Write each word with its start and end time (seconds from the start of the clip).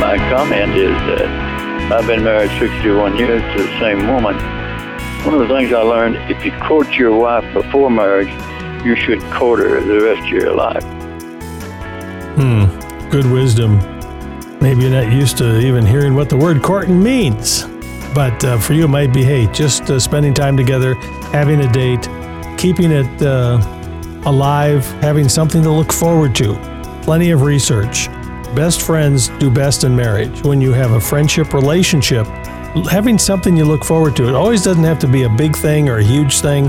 My 0.00 0.16
comment 0.30 0.76
is 0.76 0.96
that 1.08 1.90
I've 1.92 2.06
been 2.06 2.24
married 2.24 2.50
61 2.58 3.16
years 3.16 3.42
to 3.56 3.62
the 3.62 3.78
same 3.80 4.08
woman. 4.08 4.34
One 5.24 5.34
of 5.34 5.48
the 5.48 5.54
things 5.54 5.72
I 5.72 5.82
learned, 5.82 6.16
if 6.30 6.44
you 6.44 6.52
court 6.60 6.92
your 6.94 7.16
wife 7.16 7.44
before 7.52 7.90
marriage, 7.90 8.28
you 8.84 8.94
should 8.96 9.20
court 9.32 9.60
her 9.60 9.80
the 9.80 10.00
rest 10.04 10.20
of 10.20 10.28
your 10.28 10.54
life. 10.54 10.84
Hmm, 12.36 13.10
good 13.10 13.26
wisdom. 13.26 13.78
Maybe 14.60 14.82
you're 14.82 14.90
not 14.90 15.12
used 15.12 15.38
to 15.38 15.60
even 15.60 15.84
hearing 15.86 16.14
what 16.14 16.28
the 16.28 16.36
word 16.36 16.62
courting 16.62 17.02
means. 17.02 17.64
But 18.14 18.44
uh, 18.44 18.58
for 18.58 18.74
you, 18.74 18.84
it 18.84 18.88
might 18.88 19.12
be 19.12 19.24
hey, 19.24 19.46
just 19.48 19.90
uh, 19.90 19.98
spending 19.98 20.32
time 20.32 20.56
together, 20.56 20.94
having 21.32 21.60
a 21.60 21.72
date, 21.72 22.08
keeping 22.56 22.92
it 22.92 23.22
uh, 23.22 23.58
alive, 24.26 24.86
having 25.00 25.28
something 25.28 25.62
to 25.62 25.70
look 25.70 25.92
forward 25.92 26.34
to. 26.36 26.54
Plenty 27.02 27.30
of 27.30 27.42
research. 27.42 28.08
Best 28.54 28.82
friends 28.82 29.28
do 29.38 29.50
best 29.50 29.84
in 29.84 29.94
marriage. 29.94 30.42
When 30.42 30.60
you 30.60 30.72
have 30.72 30.92
a 30.92 31.00
friendship 31.00 31.52
relationship, 31.52 32.26
having 32.90 33.18
something 33.18 33.56
you 33.56 33.64
look 33.64 33.84
forward 33.84 34.16
to. 34.16 34.28
It 34.28 34.34
always 34.34 34.62
doesn't 34.62 34.84
have 34.84 34.98
to 35.00 35.08
be 35.08 35.22
a 35.22 35.28
big 35.28 35.56
thing 35.56 35.88
or 35.88 35.98
a 35.98 36.04
huge 36.04 36.40
thing, 36.40 36.68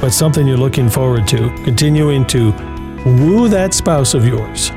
but 0.00 0.10
something 0.10 0.46
you're 0.46 0.56
looking 0.56 0.88
forward 0.88 1.28
to. 1.28 1.50
Continuing 1.64 2.26
to 2.26 2.52
woo 3.04 3.48
that 3.48 3.74
spouse 3.74 4.14
of 4.14 4.26
yours. 4.26 4.70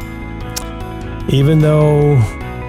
Even 1.29 1.59
though 1.59 2.17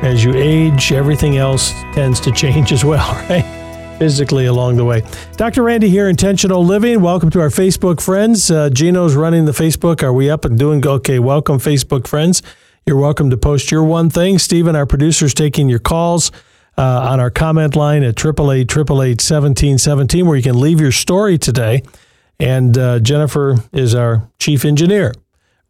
as 0.02 0.24
you 0.24 0.34
age, 0.34 0.92
everything 0.92 1.37
else 1.37 1.73
tends 1.92 2.20
to 2.20 2.32
change 2.32 2.73
as 2.73 2.84
well, 2.84 3.12
right? 3.28 3.59
Physically 4.00 4.46
along 4.46 4.78
the 4.78 4.84
way. 4.86 5.02
Dr. 5.36 5.62
Randy 5.62 5.90
here, 5.90 6.09
Intentional 6.09 6.64
Living. 6.64 7.02
Welcome 7.02 7.28
to 7.32 7.40
our 7.42 7.50
Facebook 7.50 8.00
friends. 8.00 8.50
Uh, 8.50 8.70
Gino's 8.70 9.14
running 9.14 9.45
the 9.45 9.52
Facebook. 9.52 10.02
Are 10.02 10.10
we 10.10 10.30
up 10.30 10.46
and 10.46 10.59
doing 10.59 10.86
okay? 10.86 11.18
Welcome, 11.18 11.59
Facebook 11.59 12.09
friends. 12.09 12.42
You're 12.86 12.96
welcome 12.96 13.28
to 13.28 13.36
post 13.36 13.70
your 13.70 13.84
one 13.84 14.09
thing. 14.09 14.38
Stephen, 14.38 14.74
our 14.74 14.87
producer, 14.87 15.26
is 15.26 15.34
taking 15.34 15.68
your 15.68 15.80
calls 15.80 16.32
uh, 16.78 17.10
on 17.10 17.21
our 17.21 17.30
comment 17.30 17.76
line 17.76 18.02
at 18.02 18.18
888 18.18 20.24
where 20.24 20.37
you 20.37 20.43
can 20.43 20.59
leave 20.59 20.80
your 20.80 20.93
story 20.93 21.37
today. 21.37 21.82
And 22.38 22.78
uh, 22.78 23.01
Jennifer 23.01 23.56
is 23.71 23.95
our 23.95 24.30
chief 24.38 24.65
engineer 24.65 25.12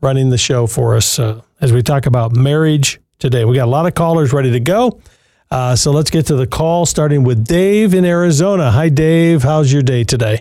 running 0.00 0.30
the 0.30 0.38
show 0.38 0.68
for 0.68 0.94
us 0.94 1.18
uh, 1.18 1.40
as 1.60 1.72
we 1.72 1.82
talk 1.82 2.06
about 2.06 2.36
marriage 2.36 3.00
today. 3.18 3.44
We 3.44 3.56
got 3.56 3.66
a 3.66 3.72
lot 3.72 3.86
of 3.86 3.94
callers 3.94 4.32
ready 4.32 4.52
to 4.52 4.60
go. 4.60 5.00
Uh, 5.52 5.74
so 5.74 5.90
let's 5.90 6.10
get 6.10 6.26
to 6.26 6.36
the 6.36 6.46
call, 6.46 6.86
starting 6.86 7.24
with 7.24 7.44
Dave 7.44 7.92
in 7.92 8.04
Arizona. 8.04 8.70
Hi, 8.70 8.88
Dave. 8.88 9.42
How's 9.42 9.72
your 9.72 9.82
day 9.82 10.04
today? 10.04 10.38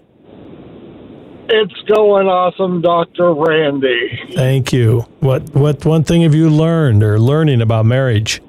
It's 1.49 1.81
going 1.91 2.27
awesome, 2.27 2.79
Dr. 2.81 3.33
Randy. 3.33 4.35
Thank 4.35 4.71
you. 4.71 5.07
What 5.19 5.49
what 5.55 5.83
one 5.83 6.03
thing 6.03 6.21
have 6.21 6.35
you 6.35 6.47
learned 6.47 7.01
or 7.01 7.19
learning 7.19 7.59
about 7.59 7.87
marriage? 7.87 8.39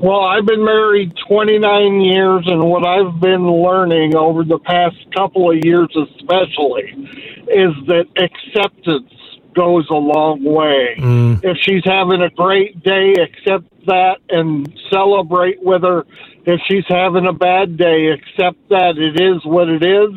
Well, 0.00 0.22
I've 0.22 0.44
been 0.44 0.64
married 0.64 1.12
29 1.28 2.00
years, 2.00 2.42
and 2.48 2.68
what 2.68 2.84
I've 2.84 3.20
been 3.20 3.48
learning 3.48 4.16
over 4.16 4.42
the 4.42 4.58
past 4.58 4.96
couple 5.14 5.52
of 5.52 5.64
years, 5.64 5.86
especially, 5.96 6.90
is 7.46 7.72
that 7.86 8.06
acceptance 8.16 9.12
goes 9.54 9.88
a 9.90 9.94
long 9.94 10.42
way. 10.44 10.96
Mm. 10.98 11.40
If 11.44 11.58
she's 11.60 11.84
having 11.84 12.22
a 12.22 12.30
great 12.30 12.82
day, 12.82 13.14
accept 13.14 13.64
that 13.86 14.18
and 14.28 14.72
celebrate 14.90 15.62
with 15.62 15.82
her. 15.82 16.04
If 16.44 16.60
she's 16.68 16.84
having 16.88 17.26
a 17.26 17.32
bad 17.32 17.76
day, 17.76 18.08
accept 18.08 18.68
that 18.70 18.98
it 18.98 19.20
is 19.20 19.44
what 19.44 19.68
it 19.68 19.84
is, 19.84 20.10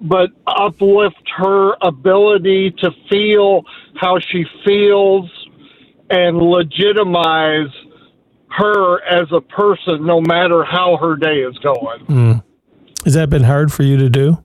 but 0.00 0.30
uplift 0.46 1.22
her 1.36 1.74
ability 1.82 2.72
to 2.78 2.90
feel 3.08 3.62
how 3.94 4.18
she 4.18 4.44
feels 4.64 5.30
and 6.10 6.38
legitimize 6.38 7.70
her 8.48 9.02
as 9.04 9.30
a 9.32 9.40
person, 9.40 10.06
no 10.06 10.20
matter 10.20 10.64
how 10.64 10.96
her 10.96 11.16
day 11.16 11.40
is 11.40 11.58
going. 11.58 12.00
Mm. 12.06 12.44
Has 13.04 13.14
that 13.14 13.30
been 13.30 13.44
hard 13.44 13.72
for 13.72 13.82
you 13.82 13.96
to 13.98 14.08
do? 14.08 14.42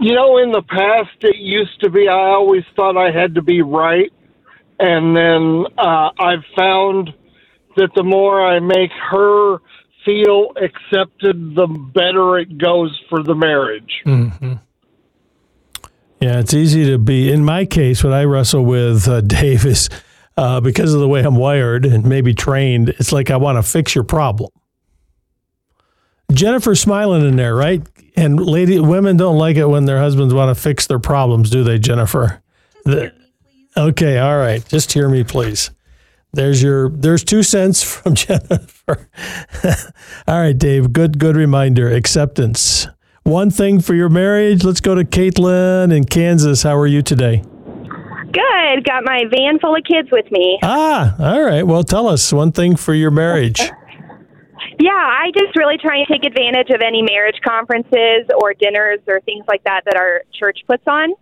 You 0.00 0.14
know, 0.14 0.38
in 0.38 0.50
the 0.50 0.62
past, 0.62 1.10
it 1.20 1.36
used 1.36 1.78
to 1.82 1.90
be 1.90 2.08
I 2.08 2.14
always 2.14 2.64
thought 2.74 2.96
I 2.96 3.10
had 3.10 3.34
to 3.34 3.42
be 3.42 3.60
right. 3.60 4.10
And 4.78 5.14
then 5.14 5.66
uh, 5.76 6.08
I've 6.18 6.44
found 6.56 7.10
that 7.76 7.90
the 7.94 8.02
more 8.02 8.42
I 8.42 8.60
make 8.60 8.90
her 9.10 9.58
feel 10.06 10.52
accepted, 10.56 11.54
the 11.54 11.66
better 11.66 12.38
it 12.38 12.56
goes 12.56 12.98
for 13.10 13.22
the 13.22 13.34
marriage. 13.34 13.92
Mm-hmm. 14.06 14.54
Yeah, 16.20 16.38
it's 16.38 16.54
easy 16.54 16.86
to 16.86 16.98
be. 16.98 17.30
In 17.30 17.44
my 17.44 17.66
case, 17.66 18.02
what 18.02 18.14
I 18.14 18.24
wrestle 18.24 18.64
with, 18.64 19.06
uh, 19.06 19.20
Dave, 19.20 19.66
is 19.66 19.90
uh, 20.36 20.60
because 20.60 20.94
of 20.94 21.00
the 21.00 21.08
way 21.08 21.22
I'm 21.22 21.36
wired 21.36 21.84
and 21.84 22.06
maybe 22.06 22.32
trained, 22.32 22.90
it's 22.90 23.12
like 23.12 23.30
I 23.30 23.36
want 23.36 23.58
to 23.58 23.62
fix 23.62 23.94
your 23.94 24.04
problem. 24.04 24.50
Jennifer 26.32 26.74
smiling 26.74 27.26
in 27.26 27.36
there, 27.36 27.54
right? 27.54 27.82
And 28.20 28.38
lady, 28.38 28.78
women 28.78 29.16
don't 29.16 29.38
like 29.38 29.56
it 29.56 29.64
when 29.64 29.86
their 29.86 29.98
husbands 29.98 30.34
want 30.34 30.54
to 30.54 30.60
fix 30.60 30.86
their 30.86 30.98
problems, 30.98 31.48
do 31.48 31.64
they, 31.64 31.78
Jennifer? 31.78 32.42
The, 32.84 33.14
okay, 33.74 34.18
all 34.18 34.36
right. 34.36 34.62
Just 34.68 34.92
hear 34.92 35.08
me, 35.08 35.24
please. 35.24 35.70
There's 36.34 36.62
your 36.62 36.90
there's 36.90 37.24
two 37.24 37.42
cents 37.42 37.82
from 37.94 38.14
Jennifer. 38.14 39.08
all 40.28 40.38
right, 40.38 40.56
Dave. 40.56 40.92
Good 40.92 41.18
good 41.18 41.34
reminder. 41.34 41.90
Acceptance. 41.90 42.86
One 43.22 43.50
thing 43.50 43.80
for 43.80 43.94
your 43.94 44.10
marriage. 44.10 44.64
Let's 44.64 44.80
go 44.82 44.94
to 44.94 45.04
Caitlin 45.04 45.90
in 45.90 46.04
Kansas. 46.04 46.62
How 46.62 46.76
are 46.76 46.86
you 46.86 47.00
today? 47.00 47.42
Good. 48.32 48.84
Got 48.84 49.04
my 49.04 49.24
van 49.30 49.58
full 49.60 49.74
of 49.74 49.82
kids 49.84 50.10
with 50.12 50.30
me. 50.30 50.58
Ah, 50.62 51.16
all 51.18 51.42
right. 51.42 51.66
Well, 51.66 51.84
tell 51.84 52.06
us 52.06 52.32
one 52.34 52.52
thing 52.52 52.76
for 52.76 52.92
your 52.92 53.10
marriage. 53.10 53.60
Yeah, 54.80 54.92
I 54.92 55.30
just 55.36 55.56
really 55.56 55.76
try 55.76 55.98
and 55.98 56.06
take 56.08 56.24
advantage 56.24 56.70
of 56.70 56.80
any 56.80 57.02
marriage 57.02 57.36
conferences 57.46 58.24
or 58.40 58.54
dinners 58.54 59.00
or 59.06 59.20
things 59.20 59.44
like 59.46 59.62
that 59.64 59.82
that 59.84 59.96
our 59.96 60.22
church 60.32 60.60
puts 60.66 60.84
on. 60.86 61.12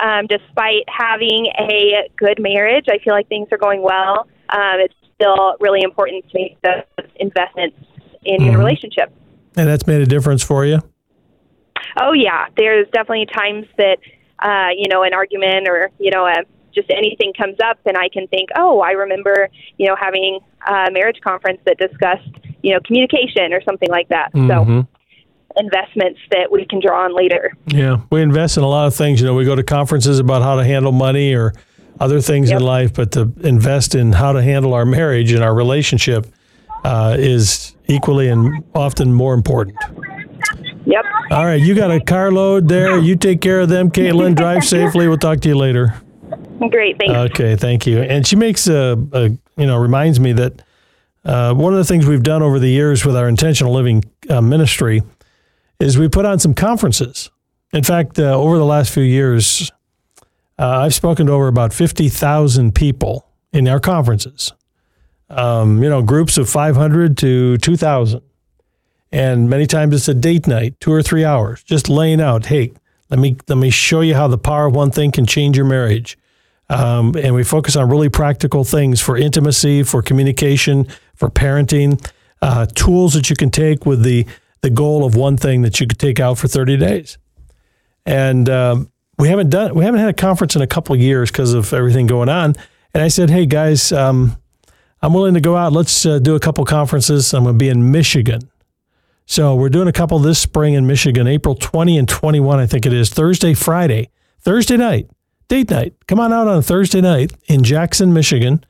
Um, 0.00 0.28
despite 0.28 0.84
having 0.86 1.46
a 1.58 2.08
good 2.16 2.40
marriage, 2.40 2.84
I 2.88 2.98
feel 3.02 3.14
like 3.14 3.28
things 3.28 3.48
are 3.50 3.58
going 3.58 3.82
well. 3.82 4.28
Um, 4.50 4.76
it's 4.78 4.94
still 5.16 5.56
really 5.58 5.82
important 5.82 6.30
to 6.30 6.38
make 6.38 6.56
those 6.62 7.06
investments 7.16 7.76
in 8.24 8.36
mm-hmm. 8.36 8.50
your 8.50 8.58
relationship. 8.58 9.12
And 9.56 9.68
that's 9.68 9.88
made 9.88 10.00
a 10.00 10.06
difference 10.06 10.44
for 10.44 10.64
you? 10.64 10.78
Oh, 12.00 12.12
yeah. 12.12 12.46
There's 12.56 12.86
definitely 12.92 13.26
times 13.26 13.66
that, 13.78 13.98
uh, 14.38 14.68
you 14.76 14.88
know, 14.88 15.02
an 15.02 15.12
argument 15.12 15.66
or, 15.66 15.90
you 15.98 16.12
know, 16.12 16.24
a 16.24 16.44
just 16.74 16.90
anything 16.90 17.32
comes 17.36 17.56
up 17.64 17.78
and 17.86 17.96
I 17.96 18.08
can 18.08 18.28
think, 18.28 18.50
oh, 18.56 18.80
I 18.80 18.92
remember, 18.92 19.48
you 19.78 19.88
know, 19.88 19.96
having 20.00 20.38
a 20.66 20.90
marriage 20.92 21.18
conference 21.24 21.58
that 21.66 21.78
discussed, 21.78 22.30
you 22.62 22.72
know, 22.72 22.80
communication 22.84 23.52
or 23.52 23.62
something 23.62 23.90
like 23.90 24.08
that. 24.08 24.32
Mm-hmm. 24.32 24.48
So 24.48 24.88
investments 25.56 26.20
that 26.30 26.50
we 26.50 26.66
can 26.66 26.80
draw 26.80 27.04
on 27.04 27.14
later. 27.14 27.52
Yeah, 27.66 28.00
we 28.10 28.22
invest 28.22 28.56
in 28.56 28.62
a 28.62 28.68
lot 28.68 28.86
of 28.86 28.94
things. 28.94 29.20
You 29.20 29.26
know, 29.26 29.34
we 29.34 29.44
go 29.44 29.56
to 29.56 29.62
conferences 29.62 30.18
about 30.18 30.42
how 30.42 30.56
to 30.56 30.64
handle 30.64 30.92
money 30.92 31.34
or 31.34 31.52
other 32.00 32.20
things 32.20 32.50
yep. 32.50 32.60
in 32.60 32.66
life, 32.66 32.94
but 32.94 33.12
to 33.12 33.32
invest 33.42 33.94
in 33.94 34.12
how 34.12 34.32
to 34.32 34.42
handle 34.42 34.74
our 34.74 34.84
marriage 34.84 35.32
and 35.32 35.42
our 35.42 35.54
relationship 35.54 36.26
uh, 36.84 37.16
is 37.18 37.74
equally 37.86 38.28
and 38.28 38.64
often 38.74 39.12
more 39.12 39.34
important. 39.34 39.76
Yep. 40.86 41.04
All 41.30 41.44
right, 41.44 41.60
you 41.60 41.74
got 41.74 41.90
a 41.90 42.00
carload 42.00 42.68
there. 42.68 42.98
You 42.98 43.16
take 43.16 43.40
care 43.40 43.60
of 43.60 43.68
them, 43.68 43.90
Caitlin. 43.90 44.34
Drive 44.36 44.64
safely. 44.64 45.08
We'll 45.08 45.18
talk 45.18 45.40
to 45.40 45.48
you 45.48 45.56
later. 45.56 45.94
Great, 46.70 46.96
thanks. 46.98 47.32
Okay, 47.32 47.56
thank 47.56 47.86
you. 47.86 48.00
And 48.00 48.26
she 48.26 48.36
makes 48.36 48.68
a, 48.68 48.96
a 49.12 49.28
you 49.56 49.66
know 49.66 49.76
reminds 49.76 50.18
me 50.18 50.32
that 50.34 50.62
uh, 51.28 51.54
one 51.54 51.72
of 51.72 51.78
the 51.78 51.84
things 51.84 52.06
we've 52.06 52.24
done 52.24 52.42
over 52.42 52.58
the 52.58 52.70
years 52.70 53.04
with 53.04 53.16
our 53.16 53.28
intentional 53.28 53.72
living 53.72 54.02
uh, 54.28 54.40
ministry 54.40 55.02
is 55.78 55.96
we 55.96 56.08
put 56.08 56.24
on 56.24 56.38
some 56.40 56.54
conferences. 56.54 57.30
In 57.72 57.84
fact, 57.84 58.18
uh, 58.18 58.36
over 58.36 58.58
the 58.58 58.64
last 58.64 58.92
few 58.92 59.04
years, 59.04 59.70
uh, 60.58 60.80
I've 60.82 60.94
spoken 60.94 61.26
to 61.26 61.32
over 61.32 61.46
about 61.46 61.72
fifty 61.72 62.08
thousand 62.08 62.74
people 62.74 63.28
in 63.52 63.68
our 63.68 63.78
conferences. 63.78 64.52
Um, 65.30 65.82
you 65.82 65.88
know, 65.88 66.02
groups 66.02 66.38
of 66.38 66.48
five 66.48 66.74
hundred 66.74 67.16
to 67.18 67.58
two 67.58 67.76
thousand, 67.76 68.22
and 69.12 69.48
many 69.48 69.66
times 69.66 69.94
it's 69.94 70.08
a 70.08 70.14
date 70.14 70.48
night, 70.48 70.80
two 70.80 70.92
or 70.92 71.02
three 71.02 71.24
hours, 71.24 71.62
just 71.62 71.88
laying 71.88 72.20
out, 72.20 72.46
hey. 72.46 72.72
Let 73.10 73.20
me 73.20 73.38
let 73.48 73.56
me 73.56 73.70
show 73.70 74.02
you 74.02 74.14
how 74.14 74.28
the 74.28 74.36
power 74.36 74.66
of 74.66 74.74
one 74.74 74.90
thing 74.90 75.12
can 75.12 75.24
change 75.24 75.56
your 75.56 75.64
marriage. 75.64 76.17
Um, 76.70 77.14
and 77.16 77.34
we 77.34 77.44
focus 77.44 77.76
on 77.76 77.88
really 77.88 78.08
practical 78.08 78.62
things 78.64 79.00
for 79.00 79.16
intimacy, 79.16 79.82
for 79.82 80.02
communication, 80.02 80.86
for 81.14 81.30
parenting, 81.30 82.04
uh, 82.42 82.66
tools 82.66 83.14
that 83.14 83.30
you 83.30 83.36
can 83.36 83.50
take 83.50 83.86
with 83.86 84.02
the, 84.02 84.26
the 84.60 84.70
goal 84.70 85.04
of 85.04 85.14
one 85.14 85.36
thing 85.36 85.62
that 85.62 85.80
you 85.80 85.86
could 85.86 85.98
take 85.98 86.20
out 86.20 86.38
for 86.38 86.46
30 86.46 86.76
days. 86.76 87.18
And 88.04 88.48
um, 88.48 88.90
we 89.18 89.28
haven't 89.28 89.50
done 89.50 89.74
we 89.74 89.84
haven't 89.84 90.00
had 90.00 90.08
a 90.08 90.14
conference 90.14 90.56
in 90.56 90.62
a 90.62 90.66
couple 90.66 90.94
years 90.96 91.30
because 91.30 91.52
of 91.52 91.72
everything 91.72 92.06
going 92.06 92.28
on. 92.28 92.54
And 92.94 93.02
I 93.02 93.08
said, 93.08 93.30
hey 93.30 93.46
guys, 93.46 93.92
um, 93.92 94.36
I'm 95.02 95.12
willing 95.12 95.34
to 95.34 95.40
go 95.40 95.56
out. 95.56 95.72
Let's 95.72 96.06
uh, 96.06 96.18
do 96.18 96.34
a 96.34 96.40
couple 96.40 96.64
conferences. 96.64 97.34
I'm 97.34 97.44
going 97.44 97.54
to 97.54 97.58
be 97.58 97.68
in 97.68 97.90
Michigan. 97.90 98.50
So 99.26 99.54
we're 99.54 99.68
doing 99.68 99.88
a 99.88 99.92
couple 99.92 100.18
this 100.20 100.38
spring 100.38 100.72
in 100.72 100.86
Michigan, 100.86 101.26
April 101.26 101.54
20 101.54 101.98
and 101.98 102.08
21, 102.08 102.58
I 102.58 102.66
think 102.66 102.86
it 102.86 102.94
is, 102.94 103.10
Thursday, 103.10 103.52
Friday, 103.52 104.08
Thursday 104.40 104.78
night 104.78 105.10
date 105.48 105.70
night. 105.70 105.94
Come 106.06 106.20
on 106.20 106.32
out 106.32 106.46
on 106.46 106.62
Thursday 106.62 107.00
night 107.00 107.32
in 107.46 107.64
Jackson, 107.64 108.12
Michigan. 108.12 108.64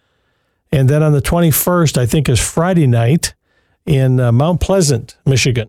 And 0.71 0.89
then 0.89 1.03
on 1.03 1.13
the 1.13 1.23
21st, 1.23 1.99
I 1.99 2.07
think 2.07 2.29
is 2.29 2.41
Friday 2.41 2.87
night 2.87 3.35
in 3.87 4.21
uh, 4.21 4.33
Mount 4.33 4.61
Pleasant, 4.61 5.17
Michigan. 5.27 5.69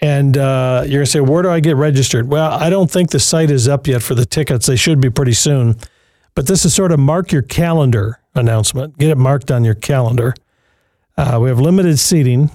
And 0.00 0.36
uh, 0.36 0.82
you're 0.84 0.98
going 0.98 1.04
to 1.04 1.10
say, 1.10 1.20
where 1.20 1.42
do 1.42 1.50
I 1.50 1.60
get 1.60 1.76
registered? 1.76 2.28
Well, 2.28 2.50
I 2.50 2.70
don't 2.70 2.90
think 2.90 3.10
the 3.10 3.20
site 3.20 3.50
is 3.50 3.68
up 3.68 3.86
yet 3.86 4.02
for 4.02 4.14
the 4.14 4.26
tickets. 4.26 4.66
They 4.66 4.76
should 4.76 5.00
be 5.00 5.10
pretty 5.10 5.32
soon. 5.32 5.76
But 6.34 6.46
this 6.46 6.64
is 6.64 6.74
sort 6.74 6.92
of 6.92 6.98
mark 6.98 7.30
your 7.30 7.42
calendar 7.42 8.18
announcement. 8.34 8.98
Get 8.98 9.10
it 9.10 9.18
marked 9.18 9.50
on 9.50 9.64
your 9.64 9.74
calendar. 9.74 10.34
Uh, 11.16 11.38
we 11.40 11.48
have 11.48 11.60
limited 11.60 11.98
seating. 11.98 12.50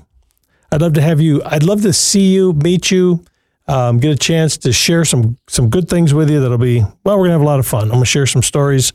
I'd 0.72 0.82
love 0.82 0.94
to 0.94 1.02
have 1.02 1.22
you. 1.22 1.42
I'd 1.46 1.64
love 1.64 1.84
to 1.84 1.94
see 1.94 2.34
you, 2.34 2.54
meet 2.54 2.92
you, 2.92 3.24
um, 3.68 4.00
get 4.00 4.12
a 4.12 4.16
chance 4.16 4.58
to 4.60 4.72
share 4.72 5.06
some 5.06 5.38
some 5.48 5.70
good 5.70 5.90
things 5.90 6.14
with 6.14 6.30
you. 6.30 6.40
That'll 6.40 6.58
be 6.58 6.82
well. 7.04 7.18
We're 7.18 7.26
gonna 7.26 7.34
have 7.34 7.42
a 7.42 7.46
lot 7.46 7.60
of 7.60 7.68
fun. 7.68 7.84
I'm 7.84 7.92
gonna 7.92 8.06
share 8.06 8.26
some 8.26 8.44
stories 8.44 8.94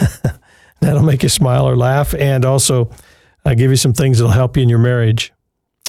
that'll 0.80 1.02
make 1.02 1.22
you 1.22 1.28
smile 1.28 1.68
or 1.68 1.76
laugh, 1.76 2.14
and 2.14 2.44
also 2.44 2.90
uh, 3.44 3.54
give 3.54 3.70
you 3.70 3.76
some 3.76 3.92
things 3.92 4.18
that'll 4.18 4.32
help 4.32 4.56
you 4.56 4.62
in 4.62 4.68
your 4.68 4.78
marriage 4.78 5.32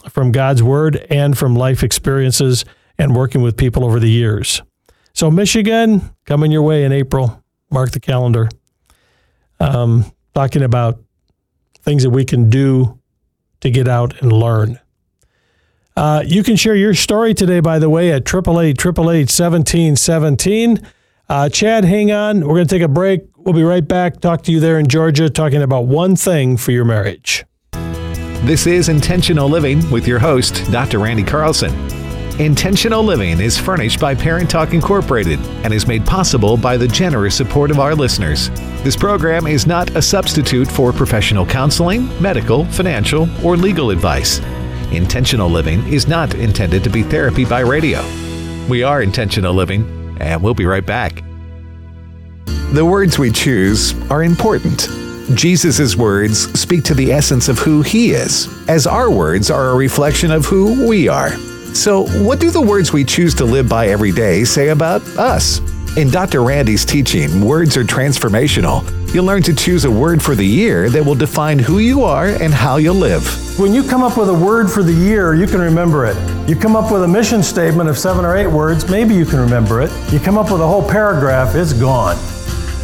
from 0.09 0.31
God's 0.31 0.61
Word 0.61 1.05
and 1.09 1.37
from 1.37 1.55
life 1.55 1.83
experiences 1.83 2.65
and 2.97 3.15
working 3.15 3.41
with 3.41 3.57
people 3.57 3.83
over 3.83 3.99
the 3.99 4.09
years. 4.09 4.61
So 5.13 5.29
Michigan 5.31 6.13
coming 6.25 6.51
your 6.51 6.63
way 6.63 6.83
in 6.83 6.91
April. 6.91 7.43
Mark 7.69 7.91
the 7.91 7.99
calendar. 7.99 8.49
Um, 9.59 10.11
talking 10.35 10.63
about 10.63 10.99
things 11.81 12.03
that 12.03 12.09
we 12.09 12.25
can 12.25 12.49
do 12.49 12.99
to 13.61 13.69
get 13.69 13.87
out 13.87 14.21
and 14.21 14.31
learn. 14.31 14.79
Uh, 15.95 16.23
you 16.25 16.43
can 16.43 16.55
share 16.55 16.75
your 16.75 16.93
story 16.93 17.33
today, 17.33 17.59
by 17.59 17.79
the 17.79 17.89
way, 17.89 18.11
at 18.11 18.27
888 18.27 18.77
1717. 18.77 20.81
Uh, 21.29 21.49
Chad, 21.49 21.85
hang 21.85 22.11
on. 22.11 22.41
We're 22.41 22.55
going 22.55 22.67
to 22.67 22.75
take 22.75 22.81
a 22.81 22.87
break. 22.87 23.21
We'll 23.37 23.53
be 23.53 23.63
right 23.63 23.87
back. 23.87 24.19
Talk 24.19 24.43
to 24.43 24.51
you 24.51 24.59
there 24.59 24.79
in 24.79 24.87
Georgia, 24.87 25.29
talking 25.29 25.61
about 25.61 25.85
one 25.85 26.15
thing 26.15 26.57
for 26.57 26.71
your 26.71 26.85
marriage. 26.85 27.45
This 28.43 28.67
is 28.67 28.89
Intentional 28.89 29.47
Living 29.47 29.89
with 29.89 30.07
your 30.07 30.19
host, 30.19 30.69
Dr. 30.71 30.99
Randy 30.99 31.23
Carlson. 31.23 31.73
Intentional 32.39 33.03
Living 33.03 33.39
is 33.39 33.59
furnished 33.59 33.99
by 33.99 34.15
Parent 34.15 34.49
Talk 34.49 34.73
Incorporated 34.73 35.39
and 35.63 35.71
is 35.71 35.87
made 35.87 36.05
possible 36.05 36.57
by 36.57 36.75
the 36.75 36.87
generous 36.87 37.35
support 37.35 37.69
of 37.69 37.79
our 37.79 37.93
listeners. 37.93 38.49
This 38.83 38.95
program 38.95 39.45
is 39.45 39.67
not 39.67 39.95
a 39.95 40.01
substitute 40.01 40.67
for 40.67 40.91
professional 40.91 41.45
counseling, 41.45 42.09
medical, 42.21 42.65
financial, 42.65 43.29
or 43.45 43.55
legal 43.55 43.91
advice. 43.91 44.39
Intentional 44.93 45.49
living 45.49 45.85
is 45.91 46.07
not 46.07 46.35
intended 46.35 46.83
to 46.83 46.89
be 46.89 47.01
therapy 47.01 47.45
by 47.45 47.61
radio. 47.61 47.99
We 48.69 48.83
are 48.83 49.01
intentional 49.01 49.53
living, 49.53 50.17
and 50.19 50.41
we'll 50.41 50.53
be 50.53 50.67
right 50.67 50.85
back. 50.85 51.23
The 52.73 52.85
words 52.85 53.17
we 53.17 53.31
choose 53.31 53.93
are 54.11 54.23
important. 54.23 54.87
Jesus' 55.33 55.95
words 55.95 56.51
speak 56.59 56.83
to 56.83 56.93
the 56.93 57.11
essence 57.11 57.49
of 57.49 57.57
who 57.57 57.81
he 57.81 58.11
is, 58.11 58.47
as 58.69 58.85
our 58.85 59.09
words 59.09 59.49
are 59.49 59.69
a 59.69 59.75
reflection 59.75 60.31
of 60.31 60.45
who 60.45 60.87
we 60.87 61.07
are. 61.07 61.31
So, 61.73 62.05
what 62.23 62.39
do 62.39 62.51
the 62.51 62.61
words 62.61 62.93
we 62.93 63.03
choose 63.03 63.33
to 63.35 63.45
live 63.45 63.67
by 63.67 63.87
every 63.87 64.11
day 64.11 64.43
say 64.43 64.69
about 64.69 65.01
us? 65.17 65.59
In 65.97 66.11
Dr. 66.11 66.43
Randy's 66.43 66.85
teaching, 66.85 67.41
Words 67.41 67.77
Are 67.77 67.83
Transformational, 67.83 68.83
you'll 69.13 69.25
learn 69.25 69.43
to 69.43 69.53
choose 69.53 69.85
a 69.85 69.91
word 69.91 70.21
for 70.21 70.35
the 70.35 70.45
year 70.45 70.89
that 70.89 71.05
will 71.05 71.15
define 71.15 71.59
who 71.59 71.79
you 71.79 72.03
are 72.03 72.27
and 72.27 72.53
how 72.53 72.77
you'll 72.77 72.95
live. 72.95 73.23
When 73.59 73.73
you 73.73 73.83
come 73.83 74.01
up 74.01 74.17
with 74.17 74.29
a 74.29 74.33
word 74.33 74.71
for 74.71 74.81
the 74.81 74.93
year, 74.93 75.35
you 75.35 75.45
can 75.45 75.61
remember 75.61 76.05
it. 76.05 76.17
You 76.49 76.55
come 76.55 76.75
up 76.75 76.91
with 76.91 77.03
a 77.03 77.07
mission 77.07 77.43
statement 77.43 77.89
of 77.89 77.97
seven 77.97 78.25
or 78.25 78.35
eight 78.35 78.47
words, 78.47 78.89
maybe 78.89 79.13
you 79.13 79.25
can 79.25 79.39
remember 79.39 79.81
it. 79.81 79.91
You 80.11 80.19
come 80.19 80.37
up 80.37 80.51
with 80.51 80.61
a 80.61 80.67
whole 80.67 80.87
paragraph, 80.87 81.55
it's 81.55 81.73
gone. 81.73 82.17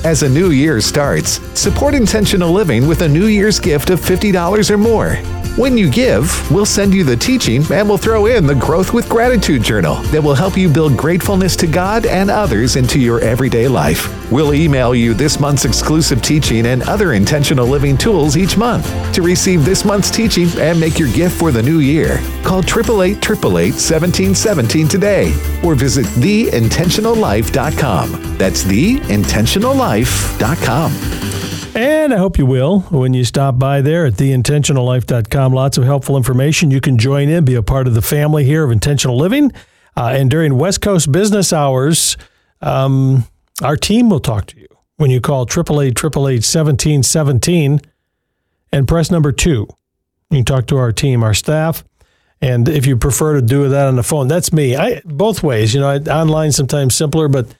As 0.05 0.23
a 0.23 0.29
new 0.29 0.51
year 0.51 0.79
starts, 0.79 1.41
support 1.59 1.93
intentional 1.93 2.53
living 2.53 2.87
with 2.87 3.01
a 3.01 3.07
New 3.07 3.25
Year's 3.25 3.59
gift 3.59 3.89
of 3.89 3.99
$50 3.99 4.71
or 4.71 4.77
more. 4.77 5.15
When 5.57 5.77
you 5.77 5.91
give, 5.91 6.49
we'll 6.49 6.65
send 6.65 6.93
you 6.93 7.03
the 7.03 7.17
teaching 7.17 7.63
and 7.69 7.89
we'll 7.89 7.97
throw 7.97 8.27
in 8.27 8.47
the 8.47 8.55
Growth 8.55 8.93
with 8.93 9.09
Gratitude 9.09 9.61
Journal 9.61 9.95
that 10.03 10.23
will 10.23 10.35
help 10.35 10.55
you 10.55 10.69
build 10.69 10.95
gratefulness 10.95 11.57
to 11.57 11.67
God 11.67 12.05
and 12.05 12.31
others 12.31 12.77
into 12.77 12.97
your 12.97 13.19
everyday 13.19 13.67
life. 13.67 14.31
We'll 14.31 14.53
email 14.53 14.95
you 14.95 15.13
this 15.13 15.37
month's 15.37 15.65
exclusive 15.65 16.21
teaching 16.21 16.67
and 16.67 16.81
other 16.83 17.11
intentional 17.11 17.67
living 17.67 17.97
tools 17.97 18.37
each 18.37 18.55
month. 18.55 18.87
To 19.15 19.21
receive 19.21 19.65
this 19.65 19.83
month's 19.83 20.11
teaching 20.11 20.47
and 20.59 20.79
make 20.79 20.97
your 20.97 21.11
gift 21.11 21.37
for 21.37 21.51
the 21.51 21.61
new 21.61 21.79
year, 21.79 22.19
call 22.43 22.59
888 22.59 23.73
1717 23.73 24.87
today 24.87 25.33
or 25.63 25.73
visit 25.75 26.05
theintentionallife.com. 26.05 28.37
That's 28.37 28.63
theintentionallife.com. 28.63 31.19
And 31.75 32.13
I 32.13 32.17
hope 32.17 32.37
you 32.37 32.45
will 32.45 32.81
when 32.89 33.13
you 33.13 33.23
stop 33.23 33.57
by 33.59 33.81
there 33.81 34.05
at 34.05 34.13
theintentionallife.com. 34.13 35.53
Lots 35.53 35.77
of 35.77 35.83
helpful 35.83 36.17
information. 36.17 36.71
You 36.71 36.81
can 36.81 36.97
join 36.97 37.29
in, 37.29 37.45
be 37.45 37.55
a 37.55 37.61
part 37.61 37.87
of 37.87 37.93
the 37.93 38.01
family 38.01 38.43
here 38.43 38.63
of 38.63 38.71
intentional 38.71 39.17
living. 39.17 39.51
Uh, 39.95 40.13
and 40.15 40.31
during 40.31 40.57
West 40.57 40.81
Coast 40.81 41.11
business 41.11 41.53
hours, 41.53 42.17
um, 42.61 43.25
our 43.61 43.77
team 43.77 44.09
will 44.09 44.19
talk 44.19 44.47
to 44.47 44.59
you 44.59 44.67
when 44.97 45.11
you 45.11 45.21
call 45.21 45.43
888 45.43 46.43
1717 46.43 47.81
and 48.71 48.87
press 48.87 49.11
number 49.11 49.31
two. 49.31 49.67
You 50.31 50.39
can 50.39 50.45
talk 50.45 50.67
to 50.67 50.77
our 50.77 50.91
team, 50.91 51.23
our 51.23 51.33
staff. 51.33 51.83
And 52.41 52.69
if 52.69 52.85
you 52.85 52.95
prefer 52.95 53.35
to 53.35 53.41
do 53.41 53.67
that 53.67 53.87
on 53.87 53.97
the 53.97 54.03
phone, 54.03 54.27
that's 54.27 54.53
me. 54.53 54.75
I 54.75 55.01
both 55.03 55.43
ways. 55.43 55.73
You 55.73 55.81
know, 55.81 55.89
I, 55.89 55.97
online 55.97 56.51
sometimes 56.51 56.95
simpler, 56.95 57.27
but 57.27 57.53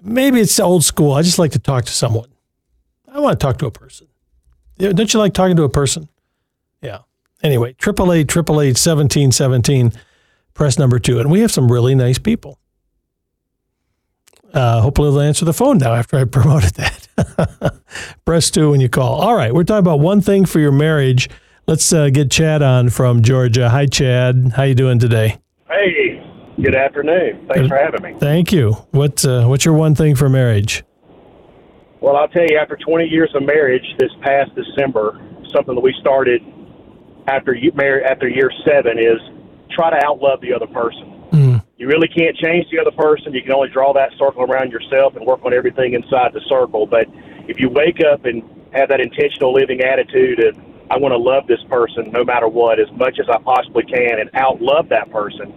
maybe 0.00 0.40
it's 0.40 0.58
old 0.60 0.84
school. 0.84 1.12
I 1.12 1.22
just 1.22 1.38
like 1.38 1.52
to 1.52 1.58
talk 1.58 1.84
to 1.86 1.92
someone. 1.92 2.28
I 3.08 3.20
want 3.20 3.38
to 3.38 3.44
talk 3.44 3.58
to 3.58 3.66
a 3.66 3.70
person. 3.70 4.06
Don't 4.78 5.12
you 5.12 5.20
like 5.20 5.34
talking 5.34 5.56
to 5.56 5.64
a 5.64 5.68
person? 5.68 6.08
Yeah. 6.80 6.98
Anyway, 7.42 7.74
triple 7.74 8.12
eight 8.12 8.28
triple 8.28 8.60
eight 8.60 8.76
seventeen 8.76 9.32
seventeen, 9.32 9.92
press 10.52 10.78
number 10.78 10.98
two, 10.98 11.18
and 11.18 11.30
we 11.30 11.40
have 11.40 11.50
some 11.50 11.70
really 11.70 11.94
nice 11.94 12.18
people. 12.18 12.58
Uh, 14.52 14.80
hopefully, 14.80 15.10
they'll 15.10 15.20
answer 15.20 15.44
the 15.44 15.52
phone 15.52 15.78
now 15.78 15.94
after 15.94 16.16
I 16.16 16.24
promoted 16.24 16.74
that. 16.74 17.80
press 18.24 18.50
two 18.50 18.70
when 18.70 18.80
you 18.80 18.88
call. 18.88 19.20
All 19.20 19.34
right, 19.34 19.52
we're 19.52 19.64
talking 19.64 19.80
about 19.80 20.00
one 20.00 20.20
thing 20.20 20.44
for 20.44 20.60
your 20.60 20.72
marriage. 20.72 21.28
Let's 21.66 21.90
uh, 21.94 22.10
get 22.10 22.30
Chad 22.30 22.60
on 22.60 22.90
from 22.90 23.22
Georgia. 23.22 23.70
Hi, 23.70 23.86
Chad. 23.86 24.52
How 24.54 24.64
you 24.64 24.74
doing 24.74 24.98
today? 24.98 25.38
Hey, 25.66 26.22
good 26.60 26.74
afternoon. 26.74 27.48
Thanks 27.48 27.68
for 27.68 27.76
having 27.78 28.02
me. 28.02 28.14
Thank 28.20 28.52
you. 28.52 28.72
What's 28.90 29.24
uh, 29.24 29.46
what's 29.46 29.64
your 29.64 29.72
one 29.72 29.94
thing 29.94 30.14
for 30.14 30.28
marriage? 30.28 30.84
Well, 32.02 32.16
I'll 32.16 32.28
tell 32.28 32.44
you, 32.46 32.58
after 32.58 32.76
20 32.76 33.06
years 33.06 33.30
of 33.34 33.44
marriage, 33.44 33.84
this 33.98 34.10
past 34.20 34.50
December, 34.54 35.18
something 35.54 35.74
that 35.74 35.80
we 35.80 35.94
started 36.02 36.42
after 37.28 37.54
you 37.54 37.72
married 37.74 38.04
after 38.04 38.28
year 38.28 38.50
seven 38.66 38.98
is 38.98 39.16
try 39.70 39.88
to 39.88 40.04
outlove 40.04 40.42
the 40.42 40.52
other 40.52 40.66
person. 40.66 41.24
Mm. 41.32 41.64
You 41.78 41.88
really 41.88 42.08
can't 42.08 42.36
change 42.36 42.66
the 42.70 42.78
other 42.78 42.94
person. 42.94 43.32
You 43.32 43.40
can 43.40 43.52
only 43.52 43.70
draw 43.70 43.94
that 43.94 44.10
circle 44.18 44.42
around 44.42 44.70
yourself 44.70 45.16
and 45.16 45.24
work 45.24 45.42
on 45.46 45.54
everything 45.54 45.94
inside 45.94 46.34
the 46.34 46.42
circle. 46.46 46.84
But 46.84 47.06
if 47.48 47.58
you 47.58 47.70
wake 47.70 48.04
up 48.04 48.26
and 48.26 48.42
have 48.74 48.90
that 48.90 49.00
intentional 49.00 49.54
living 49.54 49.80
attitude 49.80 50.44
of 50.44 50.56
I 50.90 50.98
want 50.98 51.12
to 51.12 51.18
love 51.18 51.46
this 51.46 51.62
person 51.68 52.10
no 52.12 52.24
matter 52.24 52.48
what, 52.48 52.78
as 52.78 52.90
much 52.92 53.18
as 53.18 53.26
I 53.28 53.38
possibly 53.38 53.84
can, 53.84 54.20
and 54.20 54.30
outlove 54.32 54.88
that 54.90 55.10
person, 55.10 55.52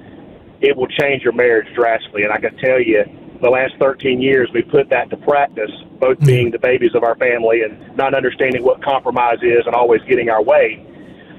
it 0.61 0.75
will 0.75 0.87
change 0.87 1.23
your 1.23 1.33
marriage 1.33 1.67
drastically. 1.75 2.23
And 2.23 2.31
I 2.31 2.39
can 2.39 2.55
tell 2.57 2.81
you, 2.81 3.03
the 3.41 3.49
last 3.49 3.73
13 3.79 4.21
years, 4.21 4.49
we 4.53 4.63
put 4.63 4.89
that 4.89 5.09
to 5.11 5.17
practice, 5.17 5.71
both 5.99 6.19
being 6.25 6.49
the 6.49 6.59
babies 6.59 6.95
of 6.95 7.03
our 7.03 7.15
family 7.17 7.61
and 7.61 7.95
not 7.95 8.15
understanding 8.15 8.63
what 8.63 8.83
compromise 8.83 9.39
is 9.43 9.65
and 9.65 9.75
always 9.75 10.01
getting 10.07 10.29
our 10.29 10.41
way. 10.41 10.83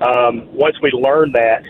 Um, 0.00 0.49
once 0.54 0.76
we 0.80 0.90
learn 0.92 1.33
that, 1.33 1.64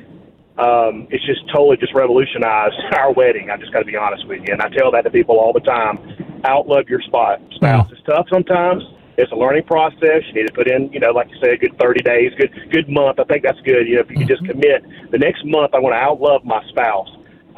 um, 0.58 1.06
it's 1.10 1.24
just 1.24 1.40
totally 1.54 1.76
just 1.76 1.94
revolutionized 1.94 2.74
our 2.96 3.12
wedding. 3.12 3.48
I 3.50 3.56
just 3.56 3.72
got 3.72 3.80
to 3.80 3.84
be 3.84 3.96
honest 3.96 4.26
with 4.26 4.42
you, 4.46 4.52
and 4.52 4.60
I 4.60 4.68
tell 4.68 4.90
that 4.92 5.02
to 5.02 5.10
people 5.10 5.38
all 5.38 5.52
the 5.52 5.60
time. 5.60 5.98
Outlove 6.44 6.88
your 6.88 7.00
spot 7.02 7.40
spouse. 7.54 7.88
It's 7.90 8.02
tough 8.02 8.26
sometimes. 8.30 8.82
It's 9.18 9.32
a 9.32 9.36
learning 9.36 9.64
process. 9.64 10.22
You 10.28 10.34
need 10.34 10.46
to 10.46 10.54
put 10.54 10.70
in, 10.70 10.92
you 10.92 11.00
know, 11.00 11.10
like 11.10 11.28
you 11.28 11.36
said, 11.42 11.50
a 11.50 11.56
good 11.58 11.76
30 11.78 12.02
days, 12.02 12.32
good 12.38 12.54
good 12.70 12.88
month. 12.88 13.18
I 13.18 13.24
think 13.24 13.42
that's 13.42 13.60
good. 13.60 13.86
You 13.86 13.96
know, 13.96 14.02
if 14.02 14.10
you 14.10 14.16
can 14.16 14.28
just 14.28 14.42
mm-hmm. 14.42 14.60
commit, 14.60 15.10
the 15.10 15.18
next 15.18 15.44
month 15.44 15.74
I 15.74 15.80
want 15.80 15.94
to 15.94 16.00
outlove 16.00 16.44
my 16.44 16.62
spouse 16.70 17.08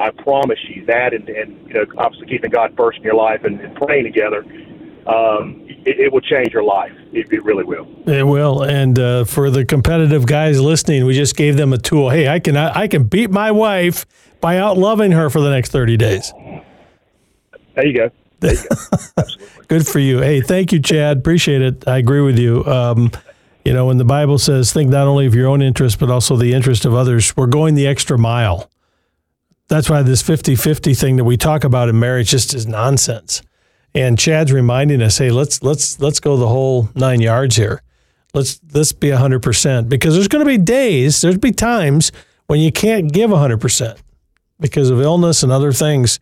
I 0.01 0.09
promise 0.09 0.59
you 0.67 0.85
that, 0.87 1.13
and, 1.13 1.29
and 1.29 1.67
you 1.67 1.73
know, 1.75 1.85
obviously 1.97 2.27
keeping 2.27 2.49
God 2.49 2.73
first 2.75 2.97
in 2.97 3.03
your 3.03 3.13
life 3.13 3.43
and, 3.43 3.59
and 3.59 3.75
praying 3.75 4.05
together, 4.05 4.39
um, 5.05 5.61
it, 5.85 5.99
it, 5.99 6.13
will 6.13 6.21
change 6.21 6.51
your 6.53 6.63
life. 6.63 6.91
It, 7.11 7.31
it, 7.31 7.43
really 7.43 7.63
will. 7.63 7.87
It 8.07 8.23
will. 8.23 8.63
And 8.63 8.97
uh, 8.97 9.25
for 9.25 9.49
the 9.49 9.63
competitive 9.63 10.25
guys 10.25 10.59
listening, 10.59 11.05
we 11.05 11.13
just 11.13 11.35
gave 11.35 11.57
them 11.57 11.73
a 11.73 11.77
tool. 11.77 12.09
Hey, 12.09 12.27
I 12.27 12.39
can 12.39 12.57
I, 12.57 12.81
I 12.81 12.87
can 12.87 13.03
beat 13.03 13.29
my 13.29 13.51
wife 13.51 14.05
by 14.41 14.57
out 14.57 14.77
loving 14.77 15.11
her 15.11 15.29
for 15.29 15.41
the 15.41 15.49
next 15.49 15.71
thirty 15.71 15.97
days. 15.97 16.33
There 17.75 17.85
you 17.85 17.93
go. 17.93 18.11
Good 19.67 19.87
for 19.87 19.99
you. 19.99 20.19
Hey, 20.19 20.41
thank 20.41 20.71
you, 20.71 20.81
Chad. 20.81 21.19
Appreciate 21.19 21.61
it. 21.61 21.87
I 21.87 21.97
agree 21.97 22.21
with 22.21 22.39
you. 22.39 22.65
Um, 22.65 23.11
you 23.63 23.73
know, 23.73 23.85
when 23.85 23.97
the 23.97 24.05
Bible 24.05 24.37
says, 24.37 24.73
think 24.73 24.89
not 24.89 25.07
only 25.07 25.27
of 25.27 25.35
your 25.35 25.47
own 25.47 25.61
interest, 25.61 25.99
but 25.99 26.09
also 26.09 26.35
the 26.35 26.53
interest 26.53 26.83
of 26.85 26.93
others, 26.93 27.37
we're 27.37 27.45
going 27.45 27.75
the 27.75 27.87
extra 27.87 28.17
mile 28.17 28.71
that's 29.71 29.89
why 29.89 30.03
this 30.03 30.21
50 30.21 30.55
50 30.55 30.93
thing 30.93 31.15
that 31.15 31.23
we 31.23 31.37
talk 31.37 31.63
about 31.63 31.87
in 31.87 31.97
marriage 31.97 32.29
just 32.29 32.53
is 32.53 32.67
nonsense. 32.67 33.41
And 33.95 34.19
Chad's 34.19 34.51
reminding 34.51 35.01
us, 35.01 35.17
hey, 35.17 35.31
let's 35.31 35.63
let's 35.63 35.97
let's 35.99 36.19
go 36.19 36.35
the 36.35 36.47
whole 36.47 36.89
nine 36.93 37.21
yards 37.21 37.55
here. 37.55 37.81
Let's 38.33 38.59
let's 38.73 38.91
be 38.91 39.11
hundred 39.11 39.41
percent 39.41 39.87
because 39.87 40.13
there's 40.13 40.27
going 40.27 40.45
to 40.45 40.49
be 40.49 40.57
days, 40.57 41.21
there's 41.21 41.37
be 41.37 41.53
times 41.53 42.11
when 42.47 42.59
you 42.59 42.71
can't 42.71 43.13
give 43.13 43.31
hundred 43.31 43.61
percent 43.61 44.01
because 44.59 44.89
of 44.89 44.99
illness 44.99 45.41
and 45.41 45.53
other 45.53 45.71
things, 45.71 46.19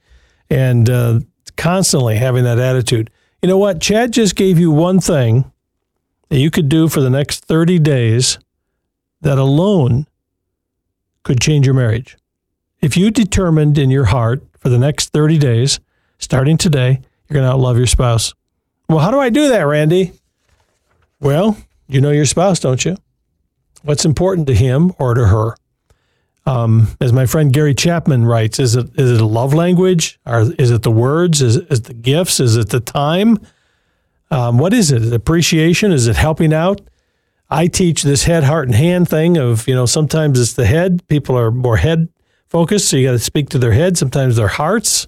and 0.52 0.88
uh, 0.88 1.20
constantly 1.60 2.16
having 2.16 2.46
that 2.46 2.58
attitude. 2.58 3.12
You 3.42 3.50
know 3.50 3.58
what? 3.58 3.82
Chad 3.82 4.14
just 4.14 4.36
gave 4.36 4.58
you 4.58 4.72
one 4.72 5.00
thing 5.00 5.52
that 6.30 6.40
you 6.40 6.50
could 6.50 6.70
do 6.70 6.88
for 6.88 7.02
the 7.02 7.10
next 7.10 7.46
thirty 7.46 7.78
days 7.78 8.40
that 9.22 9.38
alone 9.38 10.08
could 11.24 11.42
change 11.42 11.66
your 11.66 11.76
marriage. 11.76 12.18
If 12.82 12.96
you 12.96 13.12
determined 13.12 13.78
in 13.78 13.90
your 13.90 14.06
heart 14.06 14.42
for 14.58 14.70
the 14.70 14.80
next 14.80 15.10
30 15.10 15.38
days, 15.38 15.80
starting 16.18 16.58
today, 16.58 17.02
you're 17.28 17.42
going 17.42 17.50
to 17.50 17.56
outlove 17.56 17.78
your 17.78 17.88
spouse. 17.88 18.34
Well, 18.88 19.00
how 19.00 19.12
do 19.12 19.20
I 19.20 19.30
do 19.30 19.50
that, 19.50 19.64
Randy? 19.64 20.14
Well, 21.20 21.58
you 21.88 22.00
know 22.00 22.12
your 22.12 22.26
spouse, 22.26 22.60
don't 22.60 22.84
you? 22.86 22.96
What's 23.84 24.06
important 24.06 24.48
to 24.48 24.56
him 24.56 24.94
or 24.98 25.14
to 25.14 25.28
her? 25.28 25.56
Um, 26.46 26.88
as 27.00 27.14
my 27.14 27.26
friend 27.26 27.54
Gary 27.54 27.76
Chapman 27.76 28.26
writes, 28.26 28.60
is 28.60 28.76
it 28.76 28.90
is 28.96 29.12
it 29.12 29.22
a 29.22 29.26
love 29.26 29.54
language? 29.54 30.20
Or 30.26 30.52
is 30.58 30.72
it 30.72 30.84
the 30.84 30.92
words? 30.92 31.42
Is, 31.42 31.58
is 31.58 31.80
it 31.80 31.86
the 31.86 31.94
gifts? 31.94 32.40
Is 32.40 32.56
it 32.56 32.70
the 32.70 32.80
time? 32.80 33.38
Um, 34.32 34.58
what 34.58 34.74
is 34.74 34.92
it? 34.92 35.12
Appreciation? 35.14 35.92
Is 35.92 36.08
it 36.08 36.16
helping 36.16 36.54
out? 36.54 36.82
I 37.50 37.68
teach 37.68 38.04
this 38.04 38.24
head, 38.24 38.44
heart, 38.44 38.68
and 38.68 38.76
hand 38.76 39.10
thing 39.10 39.38
of, 39.38 39.68
you 39.68 39.74
know, 39.74 39.88
sometimes 39.88 40.40
it's 40.40 40.54
the 40.54 40.68
head. 40.68 41.08
People 41.08 41.36
are 41.38 41.50
more 41.50 41.78
head 41.78 42.10
focused, 42.48 42.90
so 42.90 42.98
you 42.98 43.08
got 43.08 43.14
to 43.14 43.20
speak 43.20 43.50
to 43.50 43.58
their 43.58 43.72
head. 43.72 43.98
Sometimes 43.98 44.36
their 44.36 44.48
hearts, 44.48 45.08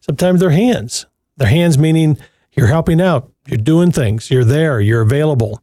sometimes 0.00 0.40
their 0.40 0.50
hands. 0.50 1.06
Their 1.36 1.48
hands 1.48 1.78
meaning 1.78 2.18
you're 2.52 2.68
helping 2.68 3.00
out, 3.00 3.32
you're 3.46 3.58
doing 3.58 3.90
things, 3.90 4.30
you're 4.30 4.44
there, 4.44 4.80
you're 4.80 5.00
available, 5.00 5.62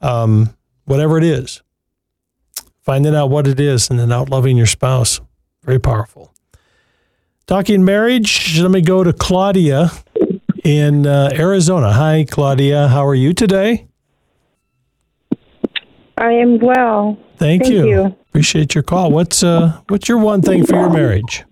um, 0.00 0.54
whatever 0.84 1.18
it 1.18 1.24
is. 1.24 1.62
Finding 2.86 3.16
out 3.16 3.30
what 3.30 3.48
it 3.48 3.58
is 3.58 3.90
and 3.90 3.98
then 3.98 4.12
out 4.12 4.30
loving 4.30 4.56
your 4.56 4.66
spouse. 4.66 5.20
Very 5.64 5.80
powerful. 5.80 6.32
Talking 7.48 7.84
marriage, 7.84 8.60
let 8.60 8.70
me 8.70 8.80
go 8.80 9.02
to 9.02 9.12
Claudia 9.12 9.90
in 10.62 11.04
uh, 11.04 11.30
Arizona. 11.32 11.92
Hi, 11.92 12.24
Claudia. 12.30 12.86
How 12.86 13.04
are 13.04 13.14
you 13.16 13.34
today? 13.34 13.88
I 16.16 16.30
am 16.30 16.60
well. 16.60 17.18
Thank, 17.38 17.64
Thank 17.64 17.74
you. 17.74 17.88
you. 17.88 18.16
Appreciate 18.28 18.76
your 18.76 18.84
call. 18.84 19.10
What's 19.10 19.42
uh 19.42 19.80
what's 19.88 20.08
your 20.08 20.18
one 20.18 20.40
thing 20.40 20.64
for 20.64 20.76
your 20.76 20.90
marriage? 20.90 21.42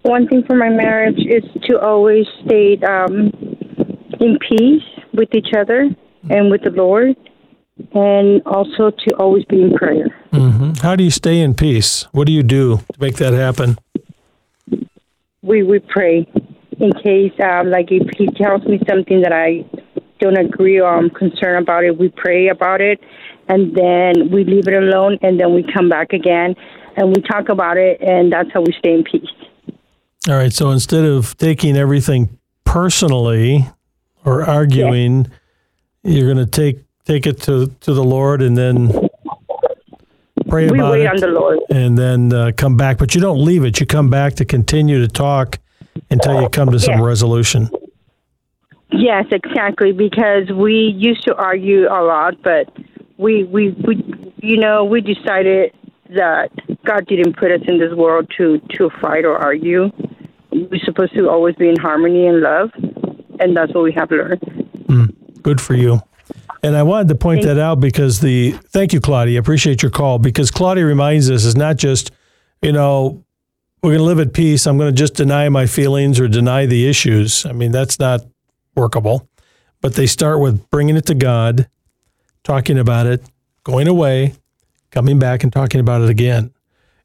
One 0.00 0.26
thing 0.28 0.44
for 0.46 0.56
my 0.56 0.70
marriage 0.70 1.18
is 1.18 1.44
to 1.64 1.78
always 1.78 2.24
stay 2.46 2.78
um, 2.88 3.32
in 4.20 4.38
peace 4.48 4.82
with 5.12 5.28
each 5.34 5.52
other 5.54 5.90
and 6.30 6.50
with 6.50 6.62
the 6.62 6.70
Lord, 6.70 7.16
and 7.92 8.42
also 8.46 8.90
to 8.90 9.16
always 9.18 9.44
be 9.44 9.62
in 9.62 9.74
prayer. 9.74 10.06
hmm 10.32 10.72
How 10.82 10.96
do 10.96 11.04
you 11.04 11.10
stay 11.10 11.40
in 11.40 11.54
peace? 11.54 12.06
What 12.12 12.26
do 12.26 12.32
you 12.32 12.42
do 12.42 12.78
to 12.78 13.00
make 13.00 13.16
that 13.16 13.32
happen? 13.32 13.78
We 15.42 15.62
we 15.62 15.78
pray 15.78 16.26
in 16.78 16.92
case, 16.92 17.32
um, 17.42 17.70
like 17.70 17.90
if 17.90 18.08
He 18.16 18.26
tells 18.42 18.64
me 18.64 18.80
something 18.88 19.22
that 19.22 19.32
I 19.32 19.64
don't 20.20 20.38
agree 20.38 20.80
or 20.80 20.88
I'm 20.88 21.10
concerned 21.10 21.62
about 21.62 21.84
it, 21.84 21.98
we 21.98 22.08
pray 22.08 22.48
about 22.48 22.80
it, 22.80 23.00
and 23.48 23.74
then 23.74 24.30
we 24.30 24.44
leave 24.44 24.66
it 24.68 24.74
alone, 24.74 25.18
and 25.22 25.38
then 25.38 25.54
we 25.54 25.64
come 25.74 25.88
back 25.88 26.12
again, 26.12 26.54
and 26.96 27.14
we 27.14 27.22
talk 27.22 27.48
about 27.48 27.76
it, 27.76 28.00
and 28.00 28.32
that's 28.32 28.50
how 28.52 28.62
we 28.62 28.72
stay 28.78 28.94
in 28.94 29.04
peace. 29.04 29.28
All 30.28 30.34
right. 30.34 30.52
So 30.52 30.70
instead 30.70 31.04
of 31.04 31.36
taking 31.36 31.76
everything 31.76 32.38
personally 32.64 33.66
or 34.24 34.42
arguing, 34.42 35.30
you're 36.02 36.32
going 36.32 36.44
to 36.44 36.50
take 36.50 36.85
take 37.06 37.26
it 37.26 37.40
to 37.42 37.68
to 37.80 37.94
the 37.94 38.04
Lord 38.04 38.42
and 38.42 38.56
then 38.56 38.92
pray 40.48 40.68
We 40.68 40.78
about 40.78 40.92
wait 40.92 41.02
it, 41.02 41.08
on 41.08 41.16
the 41.20 41.28
Lord. 41.28 41.58
and 41.70 41.96
then 41.96 42.32
uh, 42.32 42.52
come 42.56 42.76
back. 42.76 42.98
But 42.98 43.14
you 43.14 43.20
don't 43.20 43.42
leave 43.42 43.64
it. 43.64 43.80
You 43.80 43.86
come 43.86 44.10
back 44.10 44.34
to 44.34 44.44
continue 44.44 45.00
to 45.00 45.08
talk 45.08 45.58
until 46.10 46.42
you 46.42 46.48
come 46.48 46.70
to 46.70 46.78
some 46.78 47.00
resolution. 47.02 47.70
Yes, 48.92 49.24
exactly. 49.32 49.92
Because 49.92 50.50
we 50.52 50.94
used 50.96 51.24
to 51.24 51.34
argue 51.34 51.86
a 51.86 52.02
lot, 52.04 52.34
but 52.42 52.70
we 53.16 53.44
we 53.44 53.70
we 53.86 54.32
you 54.42 54.58
know 54.58 54.84
we 54.84 55.00
decided 55.00 55.72
that 56.10 56.50
God 56.84 57.06
didn't 57.06 57.36
put 57.36 57.50
us 57.50 57.62
in 57.66 57.78
this 57.78 57.92
world 57.94 58.30
to 58.36 58.58
to 58.74 58.90
fight 59.00 59.24
or 59.24 59.36
argue. 59.36 59.90
We're 60.52 60.80
supposed 60.84 61.14
to 61.14 61.28
always 61.28 61.54
be 61.56 61.68
in 61.68 61.76
harmony 61.76 62.26
and 62.26 62.40
love, 62.40 62.70
and 63.40 63.56
that's 63.56 63.74
what 63.74 63.84
we 63.84 63.92
have 63.92 64.10
learned. 64.10 64.42
Good 65.42 65.60
for 65.60 65.74
you. 65.74 66.00
And 66.66 66.76
I 66.76 66.82
wanted 66.82 67.06
to 67.08 67.14
point 67.14 67.42
that 67.42 67.60
out 67.60 67.78
because 67.78 68.18
the 68.18 68.50
thank 68.50 68.92
you, 68.92 69.00
Claudia. 69.00 69.38
Appreciate 69.38 69.82
your 69.82 69.90
call 69.92 70.18
because 70.18 70.50
Claudia 70.50 70.84
reminds 70.84 71.30
us 71.30 71.44
is 71.44 71.54
not 71.54 71.76
just, 71.76 72.10
you 72.60 72.72
know, 72.72 73.24
we're 73.84 73.90
going 73.90 74.00
to 74.00 74.04
live 74.04 74.18
at 74.18 74.32
peace. 74.32 74.66
I'm 74.66 74.76
going 74.76 74.92
to 74.92 74.98
just 74.98 75.14
deny 75.14 75.48
my 75.48 75.66
feelings 75.66 76.18
or 76.18 76.26
deny 76.26 76.66
the 76.66 76.88
issues. 76.88 77.46
I 77.46 77.52
mean, 77.52 77.70
that's 77.70 78.00
not 78.00 78.22
workable. 78.74 79.28
But 79.80 79.94
they 79.94 80.08
start 80.08 80.40
with 80.40 80.68
bringing 80.68 80.96
it 80.96 81.06
to 81.06 81.14
God, 81.14 81.68
talking 82.42 82.80
about 82.80 83.06
it, 83.06 83.22
going 83.62 83.86
away, 83.86 84.34
coming 84.90 85.20
back 85.20 85.44
and 85.44 85.52
talking 85.52 85.78
about 85.78 86.00
it 86.00 86.10
again. 86.10 86.52